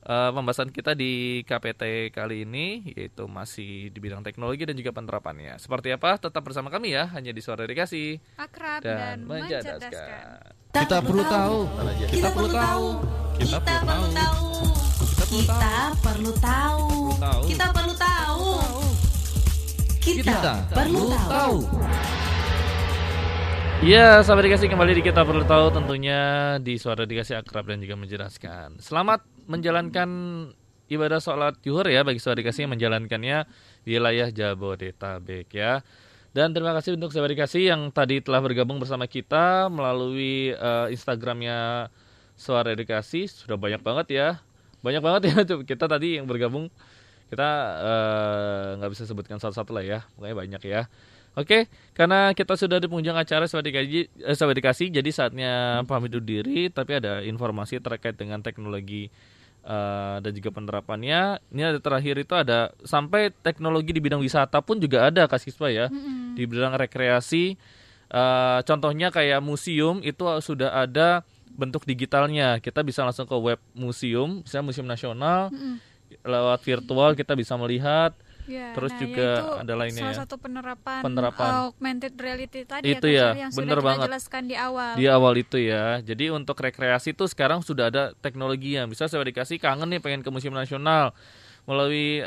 [0.00, 5.60] eh, pembahasan kita di KPT kali ini, yaitu masih di bidang teknologi dan juga penerapannya.
[5.60, 6.16] Seperti apa?
[6.16, 9.76] Tetap bersama kami ya, hanya di Suara Dikasih Akrab dan dan, mencerdaskan.
[9.84, 10.24] mencerdaskan.
[10.70, 11.58] Kita perlu tahu.
[12.08, 12.86] Kita perlu tahu.
[13.36, 14.38] Kita perlu tahu.
[15.20, 16.82] Kita perlu tahu.
[17.20, 17.42] tahu.
[17.44, 18.19] Kita perlu tahu.
[20.00, 21.60] Kita Kita perlu tahu.
[23.84, 28.00] Ya, sahabat dikasih kembali di kita perlu tahu tentunya di suara dikasih akrab dan juga
[28.00, 28.80] menjelaskan.
[28.80, 30.08] Selamat menjalankan
[30.88, 33.44] ibadah sholat zuhur ya bagi sahabat dikasih yang menjalankannya
[33.84, 35.84] di wilayah Jabodetabek ya.
[36.32, 41.92] Dan terima kasih untuk sahabat dikasih yang tadi telah bergabung bersama kita melalui eh, Instagramnya
[42.40, 44.28] Suara Dikasih sudah banyak banget ya,
[44.80, 46.72] banyak banget ya tuh kita tadi yang bergabung
[47.30, 50.82] kita eh, nggak bisa sebutkan satu-satu lah ya, pokoknya banyak ya.
[51.38, 55.52] Oke, karena kita sudah di penghujung acara sahabat dikasih, eh, sahabat dikasih, jadi saatnya
[55.86, 56.66] pamit undur diri.
[56.74, 59.06] Tapi ada informasi terkait dengan teknologi
[59.62, 61.38] eh, dan juga penerapannya.
[61.54, 65.86] Ini ada terakhir itu ada sampai teknologi di bidang wisata pun juga ada kasiswa ya.
[65.86, 66.34] Mm-mm.
[66.34, 67.54] Di bidang rekreasi,
[68.10, 72.58] eh, contohnya kayak museum itu sudah ada bentuk digitalnya.
[72.58, 75.54] Kita bisa langsung ke web museum, misalnya museum nasional.
[75.54, 75.78] Mm-mm.
[76.20, 78.12] Lewat virtual kita bisa melihat
[78.50, 80.20] Ya, Terus nah, juga ya itu ada lainnya salah ya.
[80.26, 81.50] satu penerapan, Penerapan.
[81.70, 84.06] augmented reality tadi Itu ya, ya, yang bener sudah banget.
[84.10, 84.90] jelaskan di awal.
[84.98, 86.02] di awal itu ya.
[86.02, 88.90] Jadi untuk rekreasi tuh sekarang sudah ada teknologinya.
[88.90, 91.14] Bisa saya dikasih kangen nih pengen ke museum nasional
[91.62, 92.26] melalui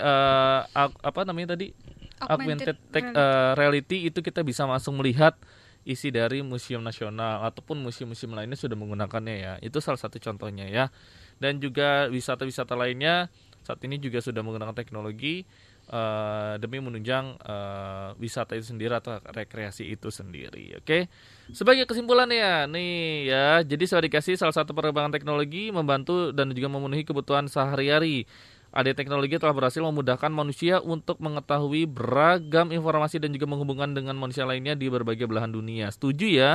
[0.71, 1.75] ag- apa namanya tadi
[2.23, 5.35] augmented, Augmented tech, eh, reality itu kita bisa langsung melihat
[5.83, 9.53] isi dari museum nasional ataupun museum-museum lainnya sudah menggunakannya ya.
[9.59, 10.87] Itu salah satu contohnya ya.
[11.35, 13.27] Dan juga wisata-wisata lainnya
[13.63, 15.47] saat ini juga sudah menggunakan teknologi
[15.87, 20.77] eh, demi menunjang eh, wisata itu sendiri atau rekreasi itu sendiri.
[20.77, 21.07] Oke.
[21.55, 26.67] Sebagai kesimpulan ya, nih ya, jadi saya dikasih salah satu perkembangan teknologi membantu dan juga
[26.67, 28.27] memenuhi kebutuhan sehari-hari.
[28.73, 34.49] Ada teknologi telah berhasil memudahkan manusia untuk mengetahui beragam informasi dan juga menghubungkan dengan manusia
[34.49, 35.93] lainnya di berbagai belahan dunia.
[35.93, 36.51] Setuju ya?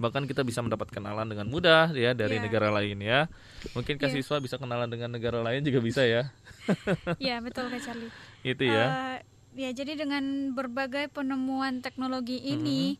[0.00, 2.44] Bahkan kita bisa mendapat kenalan dengan mudah ya dari Iya.
[2.48, 3.28] negara lain ya.
[3.76, 4.08] Mungkin Iya.
[4.10, 6.32] siswa bisa kenalan dengan negara lain juga bisa ya.
[7.20, 8.08] Ya betul Kak Charlie.
[8.40, 8.86] Itu ya.
[8.88, 9.18] Eh,
[9.60, 12.96] ya jadi dengan berbagai penemuan teknologi ini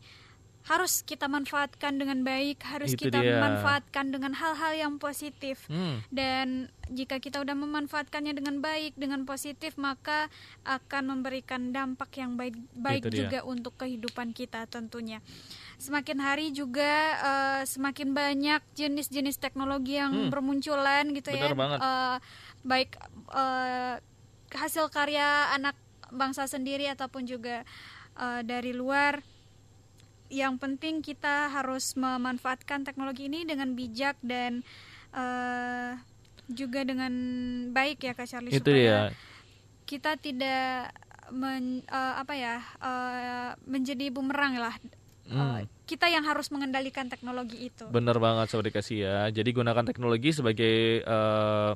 [0.61, 3.41] harus kita manfaatkan dengan baik, harus Itu kita dia.
[3.41, 5.65] manfaatkan dengan hal-hal yang positif.
[5.65, 6.05] Hmm.
[6.13, 10.29] Dan jika kita udah memanfaatkannya dengan baik, dengan positif, maka
[10.61, 13.19] akan memberikan dampak yang baik, baik Itu dia.
[13.25, 15.25] juga untuk kehidupan kita tentunya.
[15.81, 20.29] Semakin hari juga eh, semakin banyak jenis-jenis teknologi yang Hmm.
[20.29, 21.57] bermunculan gitu Benar ya.
[21.57, 21.79] banget.
[21.81, 22.17] Eh,
[22.61, 22.89] baik
[23.33, 23.95] eh,
[24.53, 25.73] hasil karya anak
[26.13, 27.65] bangsa sendiri ataupun juga
[28.13, 29.25] eh, dari luar.
[30.29, 34.61] Yang penting kita harus memanfaatkan teknologi ini dengan bijak dan
[35.11, 35.97] eh,
[36.45, 37.11] juga dengan
[37.69, 39.17] baik ya Kak Charlie Itu supaya dia.
[39.83, 40.93] kita tidak
[41.33, 44.77] men- eh, apa ya eh, menjadi bumerang lah.
[45.31, 45.63] Eh, Hmm.
[45.87, 47.87] kita yang harus mengendalikan teknologi itu.
[47.87, 49.17] Bener banget sobat dikasih ya.
[49.29, 51.71] Jadi gunakan teknologi sebagai eh,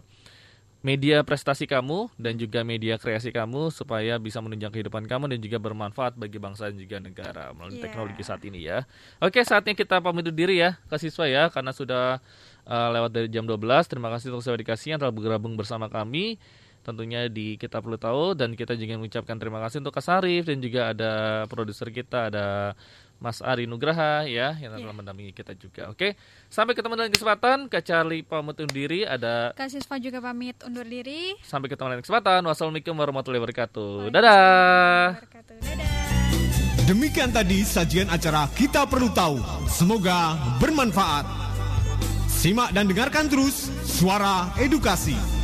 [0.79, 5.57] media prestasi kamu dan juga media kreasi kamu supaya bisa menunjang kehidupan kamu dan juga
[5.57, 7.89] bermanfaat bagi bangsa dan juga negara melalui Iya.
[7.89, 8.85] teknologi saat ini ya.
[9.17, 12.19] Oke, saatnya kita pamit undur diri ya ke siswa ya karena sudah
[12.65, 13.85] eh, lewat dari jam 12.
[13.85, 16.37] Terima kasih untuk sahabat dikasih yang telah bergabung bersama kami
[16.81, 20.61] tentunya di kita perlu tahu dan kita juga mengucapkan terima kasih untuk Kak Sarif dan
[20.61, 21.13] juga ada
[21.45, 22.77] produser kita ada
[23.19, 25.87] Mas Ari Nugraha ya yang telah mendampingi kita juga.
[25.91, 26.19] Oke,
[26.51, 27.57] sampai ketemu dalam kesempatan.
[27.71, 29.07] Kak Charlie pamit undur diri.
[29.07, 31.33] Ada Kak Sisva juga pamit undur diri.
[31.43, 32.41] sampai ketemu dalam kesempatan.
[32.45, 34.11] Wassalamualaikum warahmatullahi wabarakatuh.
[34.11, 35.19] Dadah.
[35.19, 35.55] Wabarakatuh.
[35.63, 35.89] Dadah.
[36.85, 39.41] Demikian tadi sajian acara Kita Perlu Tahu.
[39.65, 41.25] Semoga bermanfaat.
[42.29, 45.34] Simak dan dengarkan terus Suara Edukasi.